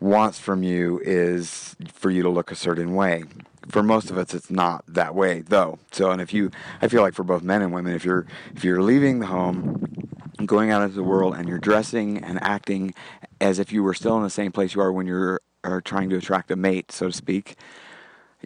wants 0.00 0.38
from 0.38 0.62
you 0.62 1.00
is 1.04 1.76
for 1.92 2.10
you 2.10 2.22
to 2.22 2.28
look 2.28 2.50
a 2.50 2.56
certain 2.56 2.94
way. 2.94 3.22
For 3.68 3.82
most 3.82 4.10
of 4.10 4.18
us, 4.18 4.32
it's 4.32 4.50
not 4.50 4.84
that 4.88 5.14
way, 5.14 5.40
though. 5.40 5.78
So, 5.90 6.10
and 6.10 6.20
if 6.20 6.32
you, 6.32 6.50
I 6.80 6.88
feel 6.88 7.02
like 7.02 7.14
for 7.14 7.24
both 7.24 7.42
men 7.42 7.62
and 7.62 7.72
women, 7.72 7.94
if 7.94 8.04
you're 8.04 8.26
if 8.54 8.64
you're 8.64 8.82
leaving 8.82 9.18
the 9.18 9.26
home, 9.26 10.08
going 10.44 10.70
out 10.70 10.82
into 10.82 10.94
the 10.94 11.02
world, 11.02 11.34
and 11.34 11.48
you're 11.48 11.58
dressing 11.58 12.18
and 12.18 12.40
acting 12.42 12.94
as 13.40 13.58
if 13.58 13.72
you 13.72 13.82
were 13.82 13.94
still 13.94 14.16
in 14.16 14.22
the 14.22 14.30
same 14.30 14.52
place 14.52 14.74
you 14.74 14.80
are 14.80 14.92
when 14.92 15.06
you're 15.06 15.40
are 15.64 15.80
trying 15.80 16.10
to 16.10 16.16
attract 16.16 16.50
a 16.50 16.56
mate, 16.56 16.92
so 16.92 17.08
to 17.08 17.12
speak, 17.12 17.56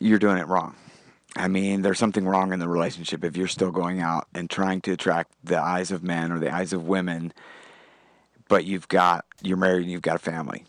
you're 0.01 0.19
doing 0.19 0.39
it 0.39 0.49
wrong. 0.49 0.75
I 1.37 1.49
mean, 1.49 1.83
there's 1.83 1.99
something 1.99 2.27
wrong 2.27 2.53
in 2.53 2.59
the 2.59 2.69
relationship 2.69 3.25
if 3.25 3.37
you're 3.37 3.47
still 3.47 3.71
going 3.71 4.01
out 4.01 4.27
and 4.35 4.51
trying 4.51 4.81
to 4.83 4.93
attract 4.93 5.33
the 5.45 5.61
eyes 5.61 5.93
of 5.93 6.03
men 6.03 6.33
or 6.33 6.39
the 6.39 6.53
eyes 6.53 6.73
of 6.73 6.87
women, 6.87 7.33
but 8.49 8.65
you've 8.65 8.89
got 8.89 9.25
you're 9.43 9.57
married 9.57 9.83
and 9.83 9.91
you've 9.91 10.03
got 10.03 10.17
a 10.17 10.21
family. 10.21 10.65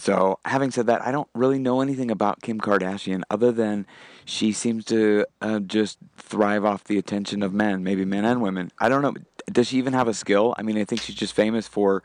So, 0.00 0.38
having 0.46 0.70
said 0.70 0.86
that, 0.86 1.02
I 1.02 1.12
don't 1.12 1.28
really 1.34 1.58
know 1.58 1.82
anything 1.82 2.10
about 2.10 2.40
Kim 2.40 2.58
Kardashian 2.58 3.20
other 3.28 3.52
than 3.52 3.86
she 4.24 4.50
seems 4.50 4.86
to 4.86 5.26
uh, 5.42 5.60
just 5.60 5.98
thrive 6.16 6.64
off 6.64 6.84
the 6.84 6.96
attention 6.96 7.42
of 7.42 7.52
men, 7.52 7.84
maybe 7.84 8.06
men 8.06 8.24
and 8.24 8.40
women. 8.40 8.72
I 8.78 8.88
don't 8.88 9.02
know. 9.02 9.14
Does 9.52 9.68
she 9.68 9.76
even 9.76 9.92
have 9.92 10.08
a 10.08 10.14
skill? 10.14 10.54
I 10.56 10.62
mean, 10.62 10.78
I 10.78 10.84
think 10.84 11.02
she's 11.02 11.16
just 11.16 11.34
famous 11.34 11.68
for 11.68 12.02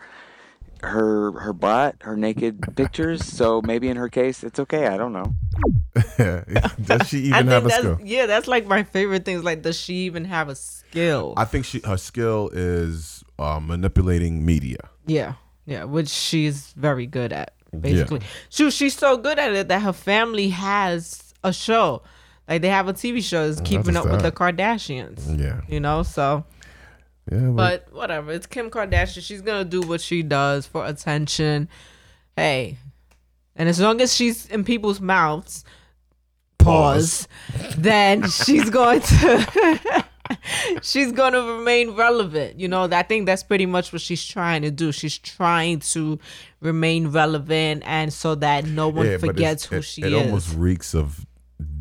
her 0.81 1.31
her 1.39 1.53
butt, 1.53 1.95
her 2.01 2.17
naked 2.17 2.63
pictures. 2.75 3.23
So 3.23 3.61
maybe 3.61 3.87
in 3.87 3.95
her 3.95 4.09
case, 4.09 4.43
it's 4.43 4.59
okay. 4.59 4.87
I 4.87 4.97
don't 4.97 5.13
know. 5.13 5.33
Does 6.83 7.07
she 7.07 7.31
I 7.31 7.39
even 7.39 7.47
think 7.47 7.49
have 7.49 7.65
a 7.65 7.69
skill? 7.71 7.99
yeah, 8.03 8.25
that's 8.25 8.47
like 8.47 8.67
my 8.67 8.83
favorite 8.83 9.23
things. 9.23 9.43
Like, 9.43 9.61
does 9.61 9.79
she 9.79 10.05
even 10.05 10.25
have 10.25 10.49
a 10.49 10.55
skill? 10.55 11.33
I 11.37 11.45
think 11.45 11.63
she 11.63 11.79
her 11.85 11.95
skill 11.97 12.49
is 12.51 13.23
uh, 13.39 13.61
manipulating 13.61 14.45
media. 14.45 14.89
Yeah, 15.07 15.35
yeah, 15.65 15.85
which 15.85 16.09
she's 16.09 16.73
very 16.73 17.07
good 17.07 17.31
at. 17.31 17.54
Basically, 17.79 18.21
she 18.49 18.69
she's 18.71 18.95
so 18.95 19.17
good 19.17 19.39
at 19.39 19.53
it 19.53 19.67
that 19.67 19.81
her 19.81 19.93
family 19.93 20.49
has 20.49 21.33
a 21.43 21.53
show, 21.53 22.01
like 22.47 22.61
they 22.61 22.69
have 22.69 22.87
a 22.87 22.93
TV 22.93 23.23
show, 23.23 23.43
is 23.43 23.61
keeping 23.61 23.95
up 23.95 24.05
with 24.05 24.21
the. 24.21 24.31
Kardashians. 24.31 25.39
Yeah, 25.39 25.61
You 25.67 25.79
know, 25.79 26.03
so 26.03 26.43
yeah, 27.31 27.39
but, 27.39 27.85
but 27.87 27.93
whatever. 27.95 28.31
It's 28.31 28.45
Kim 28.45 28.69
Kardashian. 28.69 29.21
She's 29.21 29.41
gonna 29.41 29.65
do 29.65 29.81
what 29.81 30.01
she 30.01 30.23
does 30.23 30.65
for 30.65 30.85
attention. 30.85 31.69
Hey, 32.35 32.77
and 33.55 33.69
as 33.69 33.79
long 33.79 34.01
as 34.01 34.15
she's 34.15 34.45
in 34.47 34.63
people's 34.63 34.99
mouths, 34.99 35.63
pause, 36.57 37.27
then 37.77 38.29
she's 38.29 38.69
going 38.69 39.01
to. 39.01 40.03
she's 40.81 41.11
going 41.11 41.33
to 41.33 41.41
remain 41.41 41.91
relevant. 41.91 42.59
You 42.59 42.67
know, 42.67 42.83
I 42.91 43.03
think 43.03 43.25
that's 43.25 43.43
pretty 43.43 43.65
much 43.65 43.91
what 43.93 44.01
she's 44.01 44.25
trying 44.25 44.61
to 44.63 44.71
do. 44.71 44.91
She's 44.91 45.17
trying 45.17 45.79
to 45.79 46.19
remain 46.61 47.07
relevant 47.09 47.83
and 47.85 48.11
so 48.11 48.35
that 48.35 48.65
no 48.65 48.87
one 48.89 49.05
yeah, 49.05 49.17
forgets 49.17 49.65
who 49.65 49.77
it, 49.77 49.81
she 49.83 50.01
it 50.01 50.07
is. 50.07 50.13
It 50.13 50.25
almost 50.25 50.55
reeks 50.55 50.93
of 50.95 51.25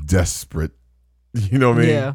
desperate. 0.07 0.72
You 1.35 1.59
know 1.59 1.70
what 1.70 1.78
I 1.78 1.80
mean? 1.80 1.88
yeah. 1.88 2.14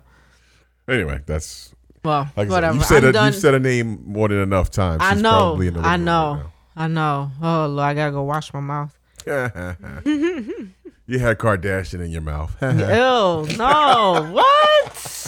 Anyway, 0.88 1.22
that's 1.26 1.74
Well, 2.06 2.30
like 2.38 2.48
whatever. 2.48 2.78
you 2.78 2.84
said 2.84 3.04
a, 3.04 3.26
you 3.26 3.34
said 3.34 3.54
a 3.54 3.60
name 3.60 4.02
more 4.06 4.30
than 4.30 4.38
enough 4.40 4.72
times. 4.72 5.02
I 5.04 5.14
know. 5.16 5.30
probably 5.30 5.68
in 5.68 5.74
the 5.74 5.82
I 5.82 5.98
know. 5.98 6.36
right 6.36 6.46
I 6.78 6.88
know. 6.88 7.30
Oh, 7.42 7.68
Lord, 7.68 7.80
I 7.86 7.94
gotta 7.94 8.14
go 8.14 8.24
wash 8.24 8.54
my 8.54 8.62
mouth. 8.62 8.98
you 9.26 11.20
had 11.20 11.38
Kardashian 11.38 12.00
in 12.06 12.12
your 12.12 12.22
mouth. 12.22 12.56
Ew, 12.62 13.58
no, 13.58 14.30
what? 14.32 15.19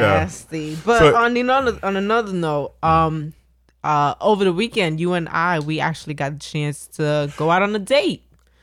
Nasty. 0.00 0.76
But 0.84 0.98
So- 0.98 1.16
on 1.16 1.36
another 1.36 1.78
on 1.82 1.96
another 1.96 2.32
note, 2.32 2.72
um, 2.82 3.32
uh, 3.84 4.14
over 4.20 4.44
the 4.44 4.52
weekend, 4.52 5.00
you 5.00 5.12
and 5.14 5.28
I 5.28 5.58
we 5.60 5.80
actually 5.80 6.14
got 6.14 6.32
a 6.32 6.38
chance 6.38 6.86
to 6.98 7.32
go 7.36 7.50
out 7.50 7.62
on 7.62 7.74
a 7.74 7.78
date. 7.78 8.22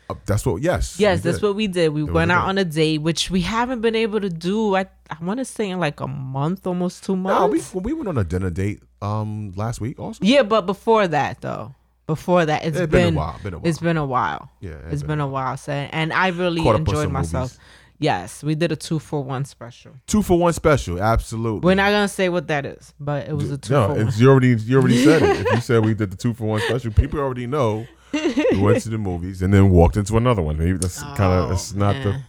Uh, 0.09 0.15
that's 0.25 0.43
what. 0.45 0.61
Yes. 0.61 0.99
Yes, 0.99 1.21
that's 1.21 1.37
did. 1.37 1.45
what 1.45 1.55
we 1.55 1.67
did. 1.67 1.89
We 1.89 2.03
went 2.03 2.31
out 2.31 2.47
on 2.47 2.57
a 2.57 2.65
date, 2.65 2.99
which 3.01 3.29
we 3.29 3.41
haven't 3.41 3.81
been 3.81 3.95
able 3.95 4.19
to 4.21 4.29
do. 4.29 4.75
I 4.75 4.87
I 5.09 5.17
want 5.23 5.39
to 5.39 5.45
say 5.45 5.69
in 5.69 5.79
like 5.79 5.99
a 5.99 6.07
month, 6.07 6.65
almost 6.65 7.03
two 7.03 7.15
months. 7.15 7.39
No, 7.39 7.79
we 7.79 7.81
we 7.81 7.93
went 7.93 8.07
on 8.07 8.17
a 8.17 8.23
dinner 8.23 8.49
date 8.49 8.81
um 9.01 9.53
last 9.55 9.79
week 9.81 9.99
also. 9.99 10.19
yeah, 10.23 10.41
but 10.43 10.61
before 10.65 11.07
that 11.07 11.41
though, 11.41 11.75
before 12.07 12.43
that, 12.45 12.65
it's 12.65 12.75
It's 12.77 12.91
been, 12.91 13.13
been 13.13 13.13
a 13.13 13.17
while, 13.17 13.39
been 13.43 13.53
a 13.53 13.57
It's 13.63 13.79
while. 13.81 13.87
been 13.89 13.97
a 13.97 14.05
while. 14.05 14.49
Yeah, 14.61 14.71
it's 14.71 14.93
it's 14.93 15.01
been 15.03 15.07
been 15.09 15.19
a 15.21 15.27
while. 15.27 15.57
So, 15.57 15.71
and 15.73 16.11
I 16.11 16.29
really 16.29 16.63
Caught 16.63 16.75
up 16.75 16.87
on 16.89 16.95
enjoyed 16.95 17.11
myself. 17.11 17.51
movies. 17.51 17.59
Yes, 18.01 18.41
we 18.43 18.55
did 18.55 18.71
a 18.71 18.77
two 18.77 18.97
for 18.97 19.21
one 19.21 19.43
special. 19.43 19.91
Two 20.07 20.21
for 20.21 20.39
one 20.39 20.53
special. 20.53 21.01
Absolutely. 21.01 21.59
We're 21.59 21.75
not 21.75 21.91
gonna 21.91 22.07
say 22.07 22.29
what 22.29 22.47
that 22.47 22.65
is, 22.65 22.93
but 22.99 23.27
it 23.27 23.33
was 23.33 23.51
a 23.51 23.57
two 23.57 23.73
no, 23.73 23.87
for 23.87 23.93
one. 23.95 24.07
it's, 24.07 24.19
you 24.19 24.29
already 24.29 24.55
you 24.55 24.77
already 24.77 25.03
said 25.03 25.21
it. 25.21 25.45
If 25.45 25.53
you 25.53 25.61
said 25.61 25.85
we 25.85 25.93
did 25.93 26.11
the 26.11 26.15
two 26.17 26.33
for 26.33 26.45
one 26.45 26.61
special, 26.61 26.91
people 26.91 27.19
already 27.25 27.45
know 27.45 27.85
we 28.13 28.57
went 28.57 28.81
to 28.83 28.89
the 28.89 28.97
movies 28.97 29.41
and 29.41 29.53
then 29.53 29.69
walked 29.69 29.97
into 29.97 30.15
another 30.15 30.41
one. 30.41 30.57
Maybe 30.57 30.77
that's 30.77 31.03
kind 31.03 31.33
of 31.33 31.49
Oh, 31.49 31.53
it's 31.53 31.73
not 31.73 31.93
the. 32.01 32.21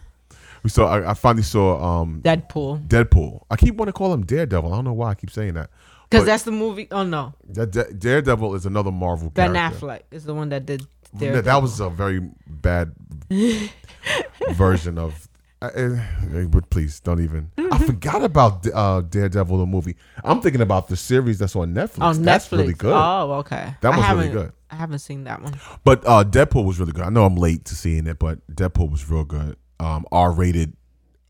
We 0.63 0.69
saw. 0.69 0.87
I, 0.87 1.11
I 1.11 1.13
finally 1.13 1.41
saw 1.43 2.01
um 2.01 2.21
Deadpool. 2.21 2.85
Deadpool. 2.87 3.43
I 3.49 3.55
keep 3.55 3.75
wanting 3.75 3.93
to 3.93 3.97
call 3.97 4.13
him 4.13 4.25
Daredevil. 4.25 4.71
I 4.71 4.75
don't 4.75 4.85
know 4.85 4.93
why 4.93 5.11
I 5.11 5.15
keep 5.15 5.31
saying 5.31 5.53
that. 5.53 5.69
Because 6.09 6.25
that's 6.25 6.43
the 6.43 6.51
movie. 6.51 6.89
Oh 6.91 7.03
no, 7.03 7.33
That 7.47 7.71
Da- 7.71 7.89
Daredevil 7.97 8.55
is 8.55 8.65
another 8.65 8.91
Marvel 8.91 9.29
Ben 9.29 9.53
character. 9.53 9.77
Affleck 9.87 10.01
is 10.11 10.25
the 10.25 10.33
one 10.33 10.49
that 10.49 10.65
did. 10.65 10.85
Daredevil. 11.17 11.43
that 11.43 11.61
was 11.61 11.79
a 11.79 11.89
very 11.89 12.19
bad 12.45 12.91
version 14.51 14.97
of. 14.97 15.29
Uh, 15.61 15.65
uh, 15.67 16.43
but 16.45 16.69
please 16.71 16.99
don't 16.99 17.21
even. 17.21 17.51
I 17.71 17.77
forgot 17.85 18.23
about 18.23 18.65
uh, 18.73 19.01
Daredevil 19.01 19.59
the 19.59 19.65
movie. 19.65 19.95
I'm 20.23 20.41
thinking 20.41 20.61
about 20.61 20.87
the 20.87 20.95
series 20.97 21.37
that's 21.37 21.55
on 21.55 21.73
Netflix. 21.73 22.01
on 22.01 22.15
Netflix. 22.15 22.23
That's 22.23 22.51
really 22.51 22.73
good. 22.73 22.93
Oh, 22.95 23.33
okay. 23.39 23.75
That 23.81 23.93
I 23.93 23.97
was 23.97 24.09
really 24.23 24.33
good. 24.33 24.53
I 24.71 24.75
haven't 24.75 24.99
seen 24.99 25.25
that 25.25 25.41
one. 25.41 25.59
But 25.83 26.03
uh, 26.05 26.23
Deadpool 26.23 26.65
was 26.65 26.79
really 26.79 26.93
good. 26.93 27.03
I 27.03 27.09
know 27.09 27.25
I'm 27.25 27.35
late 27.35 27.65
to 27.65 27.75
seeing 27.75 28.07
it, 28.07 28.17
but 28.17 28.39
Deadpool 28.49 28.89
was 28.89 29.07
real 29.09 29.23
good. 29.23 29.57
Um, 29.79 30.05
R-rated 30.11 30.75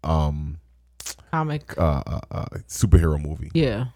um, 0.04 0.60
Comic. 1.32 1.78
uh, 1.78 2.04
uh, 2.06 2.20
uh, 2.32 2.46
superhero 2.68 3.22
movie. 3.22 3.52
Yeah. 3.54 3.88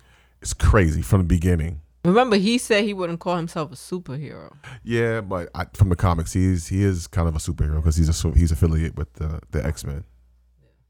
It's 0.41 0.53
crazy 0.53 1.01
from 1.01 1.21
the 1.21 1.27
beginning. 1.27 1.81
Remember, 2.03 2.35
he 2.35 2.57
said 2.57 2.83
he 2.83 2.93
wouldn't 2.93 3.19
call 3.19 3.35
himself 3.35 3.71
a 3.71 3.75
superhero. 3.75 4.53
Yeah, 4.83 5.21
but 5.21 5.49
I, 5.55 5.65
from 5.73 5.89
the 5.89 5.95
comics, 5.95 6.33
he's 6.33 6.67
he 6.67 6.83
is 6.83 7.07
kind 7.07 7.27
of 7.27 7.35
a 7.35 7.39
superhero 7.39 7.77
because 7.77 7.95
he's 7.95 8.09
a 8.25 8.31
he's 8.31 8.51
affiliated 8.51 8.95
with 8.95 9.11
the 9.13 9.41
the 9.49 9.65
X 9.65 9.83
Men. 9.83 10.03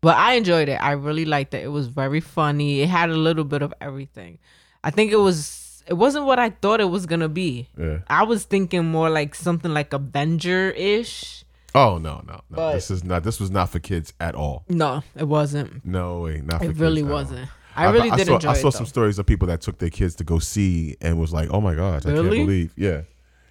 But 0.02 0.18
I 0.18 0.34
enjoyed 0.34 0.70
it. 0.70 0.76
I 0.76 0.92
really 0.92 1.26
liked 1.26 1.54
it. 1.54 1.64
It 1.64 1.70
was 1.70 1.88
very 1.88 2.20
funny. 2.20 2.82
It 2.82 2.90
had 2.90 3.10
a 3.10 3.16
little 3.18 3.44
bit 3.44 3.62
of 3.62 3.74
everything. 3.82 4.38
I 4.84 4.92
think 4.92 5.12
it 5.12 5.18
was. 5.18 5.84
It 5.88 5.94
wasn't 5.96 6.26
what 6.26 6.40
I 6.40 6.50
thought 6.50 6.80
it 6.82 6.90
was 6.90 7.06
gonna 7.06 7.30
be. 7.30 7.70
Yeah. 7.78 8.00
I 8.08 8.24
was 8.24 8.44
thinking 8.44 8.86
more 8.86 9.10
like 9.10 9.36
something 9.36 9.74
like 9.74 9.94
Avenger 9.94 10.72
ish. 10.72 11.44
Oh 11.74 11.98
no 11.98 12.24
no 12.28 12.36
no! 12.36 12.42
But- 12.50 12.74
this 12.74 12.90
is 12.90 13.04
not. 13.04 13.24
This 13.24 13.40
was 13.40 13.52
not 13.52 13.70
for 13.70 13.80
kids 13.80 14.14
at 14.20 14.34
all. 14.36 14.64
No, 14.70 15.04
it 15.16 15.28
wasn't. 15.28 15.86
No 15.86 16.22
way, 16.22 16.42
not 16.44 16.60
for 16.60 16.68
kids. 16.68 16.80
It 16.80 16.84
really 16.84 17.04
wasn't. 17.04 17.50
I 17.76 17.90
really 17.90 18.10
did 18.12 18.28
saw, 18.28 18.36
enjoy 18.36 18.50
it. 18.50 18.52
I 18.52 18.62
saw 18.62 18.68
it. 18.70 18.72
some 18.74 18.84
though. 18.86 18.90
stories 18.90 19.20
of 19.20 19.26
people 19.26 19.48
that 19.50 19.60
took 19.62 19.80
their 19.80 19.90
kids 19.90 20.16
to 20.16 20.24
go 20.24 20.40
see 20.40 20.96
and 21.02 21.20
was 21.20 21.34
like, 21.34 21.50
"Oh 21.52 21.60
my 21.60 21.76
gosh, 21.76 22.06
I 22.06 22.12
can't 22.14 22.24
Really? 22.24 22.40
believe!" 22.40 22.74
Yeah, 22.78 23.02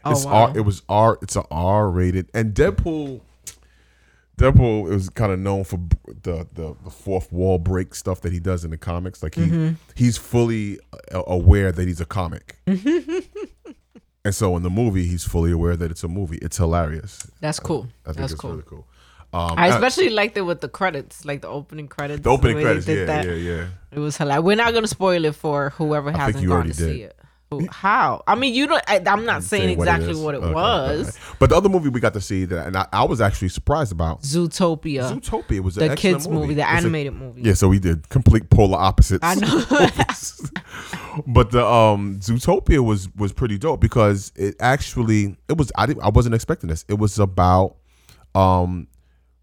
Oh, 0.04 0.12
it's 0.12 0.24
wow. 0.24 0.32
R. 0.48 0.56
It 0.56 0.62
was 0.62 0.82
R. 0.88 1.18
It's 1.20 1.36
a 1.36 1.44
R 1.50 1.90
rated, 1.90 2.30
and 2.32 2.54
Deadpool. 2.54 3.20
Deadpool 4.36 4.92
is 4.92 5.08
kind 5.10 5.30
of 5.32 5.38
known 5.38 5.62
for 5.64 5.76
the, 6.06 6.46
the 6.52 6.74
the 6.82 6.90
fourth 6.90 7.32
wall 7.32 7.58
break 7.58 7.94
stuff 7.94 8.20
that 8.22 8.32
he 8.32 8.40
does 8.40 8.64
in 8.64 8.70
the 8.72 8.76
comics. 8.76 9.22
Like 9.22 9.34
he 9.36 9.42
Mm-hmm. 9.42 9.74
he's 9.94 10.16
fully 10.16 10.78
aware 11.12 11.70
that 11.70 11.86
he's 11.86 12.00
a 12.00 12.04
comic, 12.06 12.56
and 12.66 14.34
so 14.34 14.56
in 14.56 14.62
the 14.62 14.70
movie 14.70 15.06
he's 15.06 15.24
fully 15.24 15.52
aware 15.52 15.76
that 15.76 15.90
it's 15.90 16.02
a 16.02 16.08
movie. 16.08 16.38
It's 16.38 16.56
hilarious. 16.56 17.26
That's 17.40 17.60
cool. 17.60 17.86
I 18.04 18.08
think 18.08 18.16
That's 18.18 18.32
it's 18.32 18.40
cool. 18.40 18.50
really 18.52 18.62
cool. 18.66 18.86
Um, 19.32 19.54
I 19.58 19.70
uh, 19.70 19.74
especially 19.74 20.10
liked 20.10 20.36
it 20.36 20.42
with 20.42 20.60
the 20.60 20.68
credits, 20.68 21.24
like 21.24 21.40
the 21.42 21.48
opening 21.48 21.88
credits. 21.88 22.22
the 22.22 22.30
opening 22.30 22.56
they 22.56 22.62
credits. 22.62 22.86
Yeah, 22.86 23.04
that. 23.04 23.26
yeah, 23.26 23.32
yeah. 23.34 23.66
It 23.92 23.98
was 23.98 24.16
hilarious. 24.16 24.44
We're 24.44 24.56
not 24.56 24.72
gonna 24.74 24.86
spoil 24.86 25.24
it 25.24 25.34
for 25.34 25.70
whoever 25.70 26.12
hasn't 26.12 26.46
gone 26.46 26.66
to 26.66 26.74
see 26.74 27.02
it. 27.02 27.18
How? 27.70 28.22
I 28.26 28.34
mean, 28.34 28.54
you 28.54 28.66
don't. 28.66 28.82
I, 28.88 29.02
I'm 29.06 29.24
not 29.24 29.42
saying 29.42 29.76
what 29.78 29.86
exactly 29.88 30.10
is. 30.12 30.18
what 30.20 30.34
it 30.34 30.38
Okay, 30.42 30.52
was. 30.52 31.08
okay. 31.08 31.18
But 31.38 31.50
the 31.50 31.56
other 31.56 31.68
movie 31.68 31.88
we 31.88 32.00
got 32.00 32.14
to 32.14 32.20
see 32.20 32.44
that, 32.46 32.66
and 32.66 32.76
I, 32.76 32.86
I 32.92 33.04
was 33.04 33.20
actually 33.20 33.48
surprised 33.48 33.92
about. 33.92 34.22
Zootopia, 34.22 35.10
Zootopia 35.12 35.60
was 35.60 35.74
the 35.76 35.94
kids 35.96 36.28
movie, 36.28 36.54
the 36.54 36.62
It's 36.62 36.70
a- 36.70 36.74
animated 36.76 37.14
movie. 37.14 37.42
yeah, 37.42 37.54
so 37.54 37.68
we 37.68 37.78
did 37.78 38.08
complete 38.08 38.50
polar 38.50 38.78
opposites. 38.78 39.20
I 39.22 39.34
know. 39.34 39.64
but 41.26 41.50
the 41.50 41.64
um 41.64 42.18
Zootopia 42.20 42.84
was 42.84 43.08
was 43.16 43.32
pretty 43.32 43.58
dope 43.58 43.80
because 43.80 44.32
it 44.36 44.56
actually 44.60 45.36
it 45.48 45.56
was 45.56 45.70
I 45.76 45.86
didn't, 45.86 46.02
I 46.02 46.08
wasn't 46.08 46.34
expecting 46.34 46.68
this. 46.68 46.84
It 46.88 46.98
was 46.98 47.18
about 47.18 47.76
um 48.34 48.88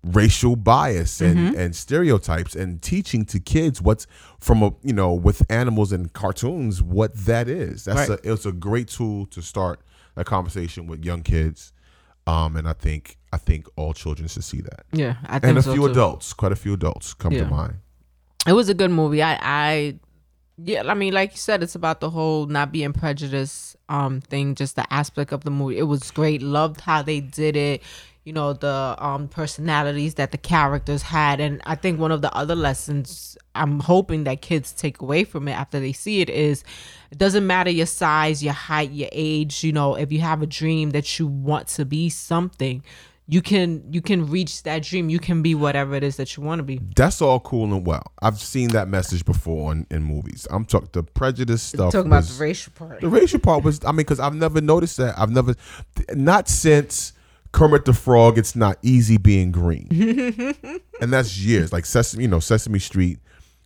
racial 0.03 0.55
bias 0.55 1.21
and 1.21 1.37
Mm-hmm. 1.37 1.59
and 1.59 1.75
stereotypes 1.75 2.55
and 2.55 2.81
teaching 2.81 3.23
to 3.25 3.39
kids 3.39 3.81
what's 3.81 4.07
from 4.39 4.63
a 4.63 4.73
you 4.81 4.93
know 4.93 5.13
with 5.13 5.43
animals 5.51 5.91
and 5.91 6.11
cartoons 6.13 6.81
what 6.81 7.13
that 7.25 7.47
is. 7.47 7.85
That's 7.85 8.09
Right. 8.09 8.19
a 8.25 8.31
it's 8.33 8.45
a 8.45 8.51
great 8.51 8.87
tool 8.87 9.27
to 9.27 9.41
start 9.41 9.79
a 10.15 10.23
conversation 10.23 10.87
with 10.87 11.05
young 11.05 11.21
kids. 11.21 11.71
Um 12.25 12.55
and 12.55 12.67
I 12.67 12.73
think 12.73 13.17
I 13.31 13.37
think 13.37 13.67
all 13.75 13.93
children 13.93 14.27
should 14.27 14.43
see 14.43 14.61
that. 14.61 14.85
yeah, 14.91 15.15
I 15.25 15.39
think 15.39 15.49
And 15.49 15.57
a 15.59 15.61
so 15.61 15.73
few 15.73 15.83
too. 15.85 15.91
adults, 15.91 16.33
quite 16.33 16.51
a 16.51 16.55
few 16.55 16.73
adults 16.73 17.13
come 17.13 17.33
Yeah. 17.33 17.43
to 17.43 17.49
mind. 17.49 17.75
It 18.47 18.53
was 18.53 18.69
a 18.69 18.73
good 18.73 18.89
movie. 18.91 19.21
I, 19.21 19.37
I, 19.39 19.99
yeah, 20.57 20.81
I 20.87 20.95
mean, 20.95 21.13
like 21.13 21.31
you 21.31 21.37
said, 21.37 21.61
it's 21.63 21.75
about 21.75 21.99
the 22.01 22.09
whole 22.09 22.47
not 22.47 22.71
being 22.71 22.91
prejudiced 22.91 23.75
um 23.87 24.19
thing, 24.21 24.55
just 24.55 24.75
the 24.75 24.91
aspect 24.91 25.31
of 25.31 25.43
the 25.43 25.51
movie. 25.51 25.77
It 25.77 25.83
was 25.83 26.09
great. 26.11 26.41
Loved 26.41 26.81
how 26.81 27.03
they 27.03 27.19
did 27.19 27.55
it. 27.55 27.83
You 28.23 28.33
know 28.33 28.53
the 28.53 28.95
um 28.99 29.27
personalities 29.27 30.15
that 30.15 30.31
the 30.31 30.37
characters 30.37 31.01
had, 31.01 31.39
and 31.39 31.61
I 31.65 31.75
think 31.75 31.99
one 31.99 32.11
of 32.11 32.21
the 32.21 32.31
other 32.35 32.55
lessons 32.55 33.37
I'm 33.55 33.79
hoping 33.79 34.25
that 34.25 34.41
kids 34.41 34.71
take 34.71 35.01
away 35.01 35.23
from 35.23 35.47
it 35.47 35.53
after 35.53 35.79
they 35.79 35.91
see 35.91 36.21
it 36.21 36.29
is, 36.29 36.63
it 37.09 37.17
doesn't 37.17 37.45
matter 37.45 37.71
your 37.71 37.87
size, 37.87 38.43
your 38.43 38.53
height, 38.53 38.91
your 38.91 39.09
age. 39.11 39.63
You 39.63 39.71
know, 39.71 39.95
if 39.95 40.11
you 40.11 40.19
have 40.19 40.41
a 40.41 40.45
dream 40.45 40.91
that 40.91 41.17
you 41.17 41.25
want 41.25 41.67
to 41.69 41.85
be 41.85 42.09
something, 42.09 42.83
you 43.27 43.41
can 43.41 43.83
you 43.91 44.01
can 44.01 44.29
reach 44.29 44.63
that 44.63 44.83
dream. 44.83 45.09
You 45.09 45.17
can 45.17 45.41
be 45.41 45.55
whatever 45.55 45.95
it 45.95 46.03
is 46.03 46.17
that 46.17 46.35
you 46.35 46.43
want 46.43 46.59
to 46.59 46.63
be. 46.63 46.81
That's 46.95 47.21
all 47.21 47.39
cool 47.39 47.73
and 47.73 47.87
well. 47.87 48.03
I've 48.21 48.39
seen 48.39 48.69
that 48.69 48.87
message 48.87 49.25
before 49.25 49.71
in, 49.71 49.87
in 49.89 50.03
movies. 50.03 50.47
I'm 50.51 50.65
talking 50.65 50.89
the 50.91 51.03
prejudice 51.03 51.63
stuff. 51.63 51.91
Talking 51.91 52.11
about 52.11 52.25
the 52.25 52.39
racial 52.39 52.73
part. 52.73 53.01
The 53.01 53.09
racial 53.09 53.39
part 53.39 53.63
was, 53.63 53.79
I 53.85 53.91
mean, 53.91 53.97
because 53.97 54.19
I've 54.19 54.35
never 54.35 54.61
noticed 54.61 54.97
that. 54.97 55.17
I've 55.17 55.31
never, 55.31 55.55
not 56.13 56.49
since 56.49 57.13
Kermit 57.51 57.85
the 57.85 57.93
Frog. 57.93 58.37
It's 58.37 58.55
not 58.55 58.77
easy 58.81 59.17
being 59.17 59.51
green, 59.51 59.87
and 61.01 61.11
that's 61.13 61.37
years. 61.39 61.73
Like 61.73 61.85
Sesame, 61.85 62.23
you 62.23 62.29
know, 62.29 62.39
Sesame 62.39 62.79
Street 62.79 63.19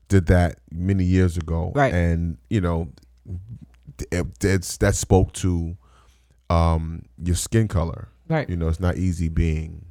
did 0.08 0.28
that 0.28 0.60
many 0.72 1.04
years 1.04 1.38
ago, 1.38 1.72
Right. 1.76 1.94
And 1.94 2.38
you 2.50 2.62
know, 2.62 2.90
it, 4.12 4.28
it's 4.44 4.78
that 4.78 4.96
spoke 4.96 5.34
to 5.34 5.78
um 6.50 7.04
your 7.24 7.36
skin 7.36 7.68
color. 7.68 8.08
Right. 8.28 8.50
You 8.50 8.56
know, 8.56 8.68
it's 8.70 8.80
not 8.80 8.98
easy 8.98 9.30
being 9.30 9.86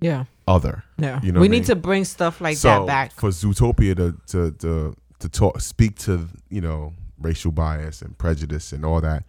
Yeah. 0.00 0.24
other. 0.46 0.84
Yeah. 0.98 1.20
You 1.22 1.32
know 1.32 1.40
we 1.40 1.48
need 1.48 1.58
mean? 1.58 1.64
to 1.64 1.76
bring 1.76 2.04
stuff 2.04 2.40
like 2.40 2.56
so 2.56 2.68
that 2.80 2.86
back. 2.86 3.12
for 3.12 3.30
Zootopia 3.30 3.96
to 3.96 4.16
to 4.28 4.50
to 4.58 4.96
to 5.20 5.28
talk 5.28 5.60
speak 5.60 5.96
to 6.00 6.28
you 6.48 6.60
know 6.60 6.92
racial 7.20 7.52
bias 7.52 8.02
and 8.02 8.16
prejudice 8.18 8.72
and 8.72 8.84
all 8.84 9.00
that. 9.00 9.24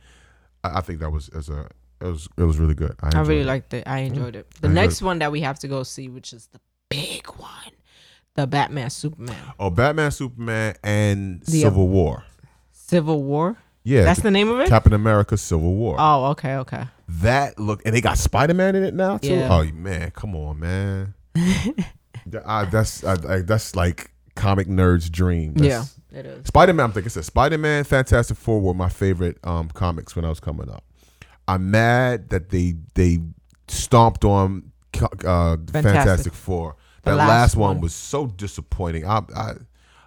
I, 0.63 0.77
I 0.77 0.81
think 0.81 0.99
that 0.99 1.11
was 1.11 1.29
as 1.29 1.49
a 1.49 1.67
it 2.03 2.07
was 2.11 2.27
it 2.37 2.43
was 2.43 2.57
really 2.59 2.73
good. 2.75 2.95
I, 3.01 3.17
I 3.17 3.21
really 3.21 3.41
it. 3.41 3.45
liked 3.45 3.73
it. 3.73 3.87
I 3.87 3.99
enjoyed 3.99 4.35
it. 4.35 4.49
The 4.61 4.67
I 4.67 4.71
next 4.71 5.01
one 5.01 5.19
that 5.19 5.31
we 5.31 5.41
have 5.41 5.57
to 5.59 5.67
go 5.67 5.83
see, 5.83 6.09
which 6.09 6.33
is 6.33 6.47
the 6.47 6.59
big 6.89 7.25
one, 7.27 7.71
the 8.35 8.45
Batman 8.47 8.89
Superman 8.89 9.35
Oh, 9.59 9.69
Batman, 9.69 10.11
Superman, 10.11 10.75
and 10.83 11.41
The- 11.41 11.61
Civil 11.61 11.87
War. 11.87 12.23
Civil 12.71 13.23
War. 13.23 13.57
Yeah, 13.85 14.03
That's 14.03 14.21
the 14.21 14.31
name 14.31 14.49
of 14.49 14.59
it. 14.61 14.69
Captain 14.69 14.93
America: 14.93 15.35
Civil 15.37 15.73
War. 15.75 15.97
Oh, 15.99 16.25
okay, 16.31 16.55
okay. 16.57 16.85
that 17.09 17.59
look, 17.59 17.81
and 17.85 17.93
they 17.93 17.99
got 18.01 18.17
Spider 18.17 18.53
Man 18.53 18.75
in 18.75 18.83
it 18.83 18.93
now 18.93 19.17
too. 19.17 19.29
Yeah. 19.35 19.49
Oh 19.51 19.63
man, 19.73 20.11
come 20.11 20.35
on, 20.35 20.59
man. 20.59 21.13
I- 22.45 22.65
that's 22.65 23.03
I, 23.03 23.41
that's 23.41 23.75
like 23.75 24.11
comic 24.35 24.67
nerds' 24.67 25.11
dream. 25.11 25.53
Yeah, 25.57 25.83
it 26.11 26.25
is. 26.25 26.47
Spider 26.47 26.73
Man, 26.73 26.85
I'm 26.85 26.91
thinking, 26.93 27.09
said 27.09 27.25
Spider 27.25 27.57
Man, 27.57 27.83
Fantastic 27.83 28.37
Four 28.37 28.61
were 28.61 28.73
my 28.73 28.89
favorite 28.89 29.37
um, 29.43 29.67
comics 29.69 30.15
when 30.15 30.23
I 30.25 30.29
was 30.29 30.39
coming 30.39 30.69
up. 30.69 30.83
I'm 31.47 31.71
mad 31.71 32.29
that 32.29 32.49
they 32.49 32.75
they 32.95 33.19
stomped 33.67 34.23
on 34.25 34.71
uh, 35.01 35.57
Fantastic. 35.57 35.73
Fantastic. 35.73 36.33
Four. 36.33 36.75
That 37.03 37.15
last 37.15 37.27
last, 37.27 37.55
one. 37.57 37.75
one. 37.75 37.81
was 37.81 37.93
so 37.93 38.27
disappointing. 38.27 39.05
I, 39.05 39.21
I 39.35 39.53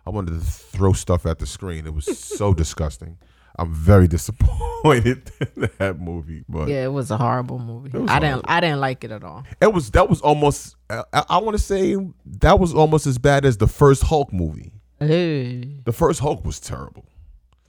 I 0.07 0.11
wanted 0.11 0.41
to 0.41 0.41
throw 0.47 0.93
stuff 0.93 1.27
at 1.27 1.39
the 1.39 1.47
screen. 1.47 1.87
It 1.87 1.95
was 1.95 2.05
so 2.19 2.55
disgusting. 2.63 3.19
I'm 3.59 3.73
very 3.73 4.07
disappointed 4.07 5.31
in 5.57 5.71
that 5.79 5.99
movie, 5.99 6.45
but 6.49 6.69
Yeah, 6.69 6.85
it 6.85 6.93
was 6.93 7.11
a 7.11 7.17
horrible 7.17 7.59
movie. 7.59 7.91
I 8.09 8.19
didn't. 8.19 8.45
I 8.47 8.61
didn't 8.61 8.81
like 8.81 9.03
it 9.03 9.11
at 9.11 9.25
all. 9.25 9.45
it 9.61 9.73
was 9.73 9.91
that 9.93 10.09
was 10.09 10.21
almost. 10.21 10.77
I, 10.91 11.05
I 11.29 11.39
want 11.39 11.57
to 11.57 11.63
say 11.63 11.97
that 12.41 12.59
was 12.59 12.75
almost 12.75 13.07
as 13.07 13.19
bad 13.19 13.45
as 13.45 13.57
the 13.57 13.67
first 13.67 14.05
Hulk 14.05 14.33
movie. 14.33 14.73
Hey, 14.99 15.81
The 15.85 15.93
first 15.93 16.21
Hulk 16.21 16.45
was 16.45 16.59
terrible. 16.61 17.05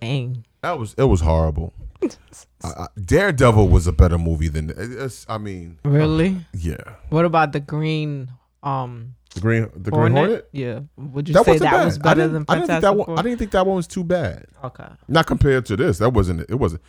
Dang. 0.01 0.45
That 0.62 0.79
was 0.79 0.93
it 0.97 1.03
was 1.03 1.21
horrible. 1.21 1.73
I, 2.63 2.88
Daredevil 3.03 3.67
was 3.69 3.88
a 3.88 3.91
better 3.91 4.17
movie 4.17 4.47
than 4.49 4.71
it's, 4.75 5.25
I 5.29 5.38
mean, 5.38 5.79
Really? 5.83 6.38
yeah. 6.53 6.77
What 7.10 7.25
about 7.25 7.51
the 7.53 7.60
Green? 7.60 8.29
Um, 8.63 9.15
The 9.33 9.41
Green 9.41 9.69
the 9.75 9.91
Green 9.91 10.12
Hornet. 10.12 10.49
Yeah. 10.51 10.81
Would 10.97 11.27
you 11.27 11.33
That 11.33 11.45
say 11.45 11.57
that 11.60 11.71
bad. 11.71 11.86
was 11.86 11.97
better 11.97 12.27
than 12.27 12.45
I 12.47 12.55
didn't 12.55 12.67
think 12.67 12.81
Fantastic 12.81 12.81
that 12.81 12.95
one. 13.07 13.19
I 13.19 13.21
didn't 13.21 13.39
think 13.39 13.51
that 13.51 13.65
one 13.65 13.75
was 13.77 13.88
too 13.88 14.03
bad. 14.03 14.45
Okay. 14.63 14.88
Not 15.07 15.25
compared 15.27 15.65
to 15.67 15.75
this. 15.75 15.97
That 15.99 16.10
wasn't. 16.12 16.41
It 16.49 16.55
wasn't. 16.55 16.81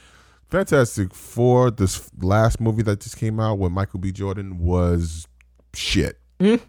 Fantastic 0.50 1.14
Four. 1.14 1.70
This 1.70 2.10
last 2.20 2.60
movie 2.60 2.82
that 2.82 3.00
just 3.00 3.16
came 3.18 3.38
out 3.40 3.58
with 3.58 3.70
Michael 3.72 4.00
B. 4.00 4.12
Jordan 4.12 4.58
was 4.58 5.26
shit. 5.74 6.18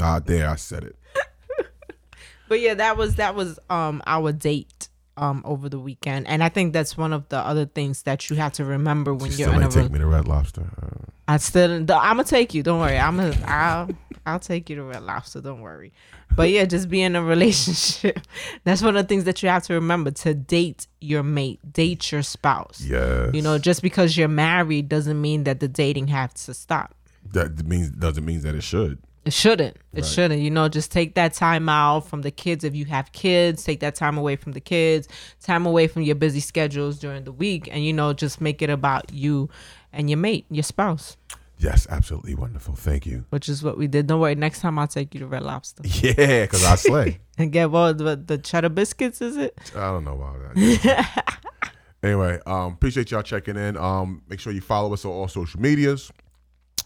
Ah, 0.00 0.20
there 0.20 0.48
I 0.48 0.56
said 0.56 0.84
it. 0.84 0.96
But 2.48 2.60
yeah, 2.60 2.74
that 2.74 2.96
was 2.96 3.16
that 3.16 3.34
was 3.34 3.58
um 3.70 4.02
our 4.06 4.32
date 4.32 4.88
um 5.16 5.42
over 5.44 5.68
the 5.68 5.78
weekend, 5.78 6.26
and 6.26 6.42
I 6.42 6.48
think 6.48 6.72
that's 6.72 6.96
one 6.96 7.12
of 7.12 7.28
the 7.28 7.38
other 7.38 7.66
things 7.66 8.02
that 8.02 8.30
you 8.30 8.36
have 8.36 8.52
to 8.54 8.64
remember 8.64 9.12
when 9.14 9.30
She 9.30 9.42
you're 9.42 9.54
in 9.54 9.62
a. 9.62 9.68
take 9.70 9.90
me 9.90 9.98
to 9.98 10.06
Red 10.06 10.26
Lobster. 10.28 10.62
Uh, 10.82 11.06
I 11.28 11.36
still, 11.36 11.70
I'm 11.72 11.84
gonna 11.86 12.24
take 12.24 12.52
you. 12.54 12.62
Don't 12.62 12.80
worry. 12.80 12.98
I'm 12.98 13.16
gonna, 13.16 13.36
I'll, 13.46 13.88
I'll 14.26 14.40
take 14.40 14.68
you 14.70 14.76
to 14.76 14.82
Red 14.84 15.02
Lobster. 15.02 15.40
Don't 15.40 15.60
worry. 15.60 15.92
But 16.34 16.48
yeah, 16.50 16.64
just 16.64 16.88
be 16.88 17.02
in 17.02 17.14
a 17.14 17.22
relationship. 17.34 18.20
That's 18.64 18.80
one 18.82 18.96
of 18.96 19.04
the 19.04 19.08
things 19.08 19.24
that 19.24 19.42
you 19.42 19.48
have 19.50 19.62
to 19.64 19.74
remember 19.74 20.10
to 20.12 20.34
date 20.34 20.86
your 21.00 21.22
mate, 21.22 21.60
date 21.72 22.10
your 22.10 22.22
spouse. 22.22 22.80
yes. 22.80 23.30
You 23.34 23.42
know, 23.42 23.58
just 23.58 23.82
because 23.82 24.16
you're 24.16 24.28
married 24.28 24.88
doesn't 24.88 25.20
mean 25.20 25.44
that 25.44 25.60
the 25.60 25.68
dating 25.68 26.08
has 26.08 26.32
to 26.46 26.54
stop. 26.54 26.94
that 27.32 27.64
means 27.66 27.90
doesn't 27.90 28.24
mean 28.24 28.40
that 28.40 28.54
it 28.54 28.62
should. 28.62 28.98
It 29.24 29.32
shouldn't. 29.32 29.76
It 29.92 30.04
shouldn't. 30.04 30.42
You 30.42 30.50
know, 30.50 30.68
just 30.68 30.90
take 30.90 31.14
that 31.14 31.32
time 31.32 31.68
out 31.68 32.08
from 32.08 32.22
the 32.22 32.30
kids. 32.32 32.64
If 32.64 32.74
you 32.74 32.86
have 32.86 33.12
kids, 33.12 33.62
take 33.62 33.78
that 33.80 33.94
time 33.94 34.18
away 34.18 34.34
from 34.34 34.52
the 34.52 34.60
kids, 34.60 35.06
time 35.40 35.64
away 35.64 35.86
from 35.86 36.02
your 36.02 36.16
busy 36.16 36.40
schedules 36.40 36.98
during 36.98 37.24
the 37.24 37.32
week, 37.32 37.68
and 37.70 37.84
you 37.84 37.92
know, 37.92 38.12
just 38.12 38.40
make 38.40 38.62
it 38.62 38.70
about 38.70 39.12
you 39.12 39.48
and 39.92 40.10
your 40.10 40.16
mate, 40.16 40.46
your 40.50 40.64
spouse, 40.64 41.16
Yes, 41.62 41.86
absolutely 41.88 42.34
wonderful. 42.34 42.74
Thank 42.74 43.06
you. 43.06 43.24
which 43.30 43.48
is 43.48 43.62
what 43.62 43.78
we 43.78 43.86
did. 43.86 44.08
Don't 44.08 44.20
worry. 44.20 44.34
Next 44.34 44.60
time 44.60 44.80
I'll 44.80 44.88
take 44.88 45.14
you 45.14 45.20
to 45.20 45.26
Red 45.28 45.42
Lobster 45.42 45.82
Yeah, 45.86 46.42
because 46.42 46.64
I 46.64 46.74
slay. 46.74 47.20
and 47.38 47.52
get 47.52 47.70
what 47.70 47.98
the, 47.98 48.16
the 48.16 48.36
cheddar 48.36 48.68
biscuits. 48.68 49.20
Is 49.20 49.36
it? 49.36 49.56
I 49.76 49.92
don't 49.92 50.04
know 50.04 50.14
about 50.14 50.54
that. 50.56 51.24
anyway, 52.02 52.40
um, 52.46 52.72
appreciate 52.72 53.12
y'all 53.12 53.22
checking 53.22 53.56
in. 53.56 53.76
Um, 53.76 54.22
make 54.28 54.40
sure 54.40 54.52
you 54.52 54.60
follow 54.60 54.92
us 54.92 55.04
on 55.04 55.12
all 55.12 55.28
social 55.28 55.60
medias. 55.60 56.10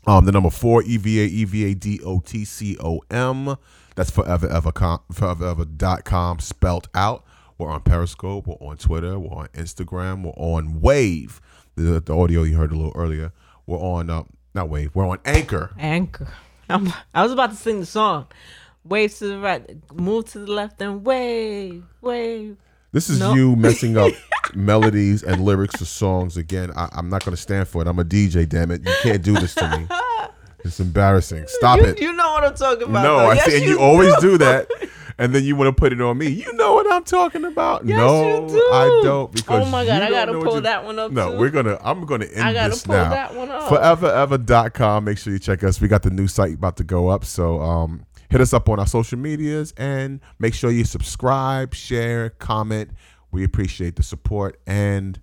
Um, 0.07 0.25
the 0.25 0.33
number 0.33 0.51
four 0.51 0.83
EVA 0.85 1.09
EVA 1.09 1.75
D 1.75 2.01
O 2.05 2.21
T 2.21 2.45
C 2.45 2.77
O 2.81 3.01
M. 3.11 3.57
That's 3.97 4.11
forever 4.11 4.49
ever 4.49 4.71
com 4.71 5.01
forever 5.13 5.65
dot 5.65 6.05
com 6.05 6.39
spelt 6.39 6.89
out. 6.95 7.25
We're 7.59 7.71
on 7.71 7.81
Periscope. 7.83 8.47
We're 8.47 8.55
on 8.67 8.77
Twitter. 8.77 9.19
We're 9.19 9.37
on 9.37 9.49
Instagram. 9.49 10.23
We're 10.23 10.31
on 10.37 10.81
Wave. 10.81 11.41
The, 11.75 12.01
the 12.01 12.17
audio 12.17 12.43
you 12.43 12.57
heard 12.57 12.71
a 12.73 12.77
little 12.77 12.93
earlier. 12.95 13.33
We're 13.67 13.79
on 13.79 14.11
uh, 14.11 14.25
not 14.55 14.69
Wave. 14.69 14.91
We're 14.95 15.09
on 15.09 15.19
Anchor. 15.25 15.73
Anchor. 15.79 16.29
I'm, 16.69 16.93
I 17.15 17.23
was 17.23 17.33
about 17.33 17.51
to 17.51 17.57
sing 17.57 17.81
the 17.81 17.87
song. 17.87 18.27
Wave 18.85 19.15
to 19.17 19.27
the 19.27 19.39
right, 19.39 19.93
move 19.93 20.27
to 20.33 20.39
the 20.39 20.53
left, 20.53 20.81
and 20.81 21.05
wave, 21.05 21.83
wave. 22.01 22.57
This 22.97 23.11
is 23.11 23.19
No. 23.21 23.35
you 23.35 23.57
messing 23.57 23.99
up 23.99 24.11
melodies 24.55 25.23
and 25.23 25.45
lyrics 25.45 25.83
of 25.83 25.87
songs 25.87 26.39
again. 26.39 26.73
I, 26.75 26.89
I'm 26.93 27.11
not 27.11 27.23
going 27.27 27.37
to 27.37 27.41
stand 27.43 27.69
for 27.69 27.83
it. 27.83 27.89
I'm 27.89 27.99
a 27.99 28.05
DJ, 28.07 28.49
damn 28.49 28.71
it. 28.71 28.81
You 28.89 28.95
can't 29.03 29.23
do 29.23 29.35
this 29.35 29.55
to 29.57 29.69
me. 29.79 29.87
It's 30.65 30.81
embarrassing. 30.81 31.45
Stop 31.47 31.79
you, 31.79 31.85
it. 31.89 32.01
You 32.01 32.13
know 32.15 32.33
what 32.33 32.43
I'm 32.43 32.55
talking 32.55 32.89
about. 32.89 33.03
no, 33.05 33.19
though. 33.19 33.27
I 33.31 33.35
Yes, 33.35 33.45
see. 33.45 33.57
And 33.59 33.65
you, 33.67 33.79
always 33.79 34.17
do 34.21 34.39
that. 34.39 34.67
And 35.19 35.35
then 35.35 35.45
you 35.45 35.57
want 35.57 35.69
to 35.69 35.79
put 35.81 35.93
it 35.93 36.01
on 36.01 36.19
me. 36.19 36.29
You 36.29 36.53
know 36.55 36.75
what 36.75 36.91
I'm 36.93 37.05
talking 37.05 37.45
about. 37.45 37.87
Yes, 37.87 37.97
no, 37.99 38.49
do. 38.49 38.59
I 38.73 39.01
don't. 39.05 39.33
Because 39.33 39.67
Oh 39.67 39.71
my 39.71 39.85
God, 39.87 40.03
I 40.03 40.11
gotta 40.11 40.33
pull 40.33 40.61
that 40.61 40.85
one 40.85 40.99
up, 40.99 41.11
No, 41.13 41.33
too. 41.33 41.39
we're 41.39 41.49
gonna. 41.51 41.79
I'm 41.83 42.05
gonna 42.05 42.27
end 42.27 42.43
I 42.43 42.53
gotta 42.53 42.71
this 42.71 42.83
pull 42.85 42.97
now. 42.97 43.09
that 43.11 43.35
one 43.35 43.49
up. 43.51 43.63
Foreverever.com. 43.71 45.05
Make 45.05 45.17
sure 45.19 45.33
you 45.33 45.39
check 45.39 45.63
us. 45.65 45.81
We 45.81 45.89
got 45.89 46.03
the 46.03 46.11
new 46.11 46.29
site 46.29 46.55
about 46.55 46.77
to 46.79 46.85
go 46.85 47.09
up. 47.09 47.25
So 47.25 47.61
um, 47.63 48.05
hit 48.31 48.41
us 48.41 48.53
up 48.53 48.69
on 48.69 48.79
our 48.79 48.87
social 48.87 49.19
medias 49.19 49.73
and 49.77 50.21
make 50.39 50.55
sure 50.55 50.71
you 50.71 50.85
subscribe, 50.85 51.75
share, 51.75 52.31
comment. 52.31 52.91
We 53.31 53.45
appreciate 53.45 53.97
the 53.97 54.03
support 54.03 54.59
and 54.67 55.21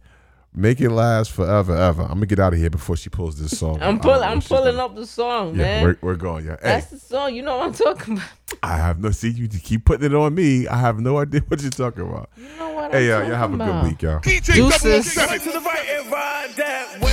make 0.56 0.80
it 0.82 0.92
last 0.92 1.32
forever, 1.32 1.76
ever. 1.76 2.04
I'm 2.04 2.10
gonna 2.16 2.26
get 2.28 2.40
out 2.40 2.54
of 2.54 2.60
here 2.60 2.70
before 2.70 2.96
she 2.96 3.10
pulls 3.10 3.40
this 3.40 3.58
song. 3.58 3.80
I'm 3.82 3.96
I 3.96 4.00
pulling. 4.00 4.24
I'm 4.30 4.42
pulling 4.42 4.80
up 4.80 4.96
the 4.96 5.08
song, 5.08 5.52
Yeah, 5.56 5.62
man. 5.64 5.84
we're, 5.84 5.98
we're 6.02 6.16
going. 6.16 6.46
Yeah. 6.46 6.58
Hey, 6.62 6.68
That's 6.70 6.88
the 6.88 7.00
song. 7.00 7.34
You 7.34 7.42
know 7.42 7.58
what 7.58 7.68
I'm 7.68 7.74
talking 7.74 8.14
about. 8.18 8.30
I 8.62 8.78
have 8.78 9.00
no. 9.00 9.10
See, 9.10 9.30
you 9.30 9.48
keep 9.48 9.86
putting 9.86 10.06
it 10.12 10.16
on 10.16 10.36
me. 10.36 10.68
I 10.68 10.78
have 10.78 11.00
no 11.00 11.18
idea 11.18 11.42
what 11.48 11.60
you're 11.62 11.72
talking 11.72 12.04
about. 12.08 12.30
You 12.38 12.48
know 12.60 12.70
what 12.72 12.92
Hey, 12.92 13.12
I'm 13.12 13.22
y'all, 13.22 13.30
y'all 13.30 13.38
have 13.38 13.54
a 13.54 13.58
good 13.58 13.64
about. 13.68 13.84
week, 13.84 14.02
y'all. 14.04 14.20
Deuces. 14.20 15.16
Point 15.16 15.42
to 15.42 15.52
the 15.54 15.60
right 15.60 15.86
and 15.98 16.12
ride 16.12 16.50
that 16.58 17.00
wave, 17.02 17.13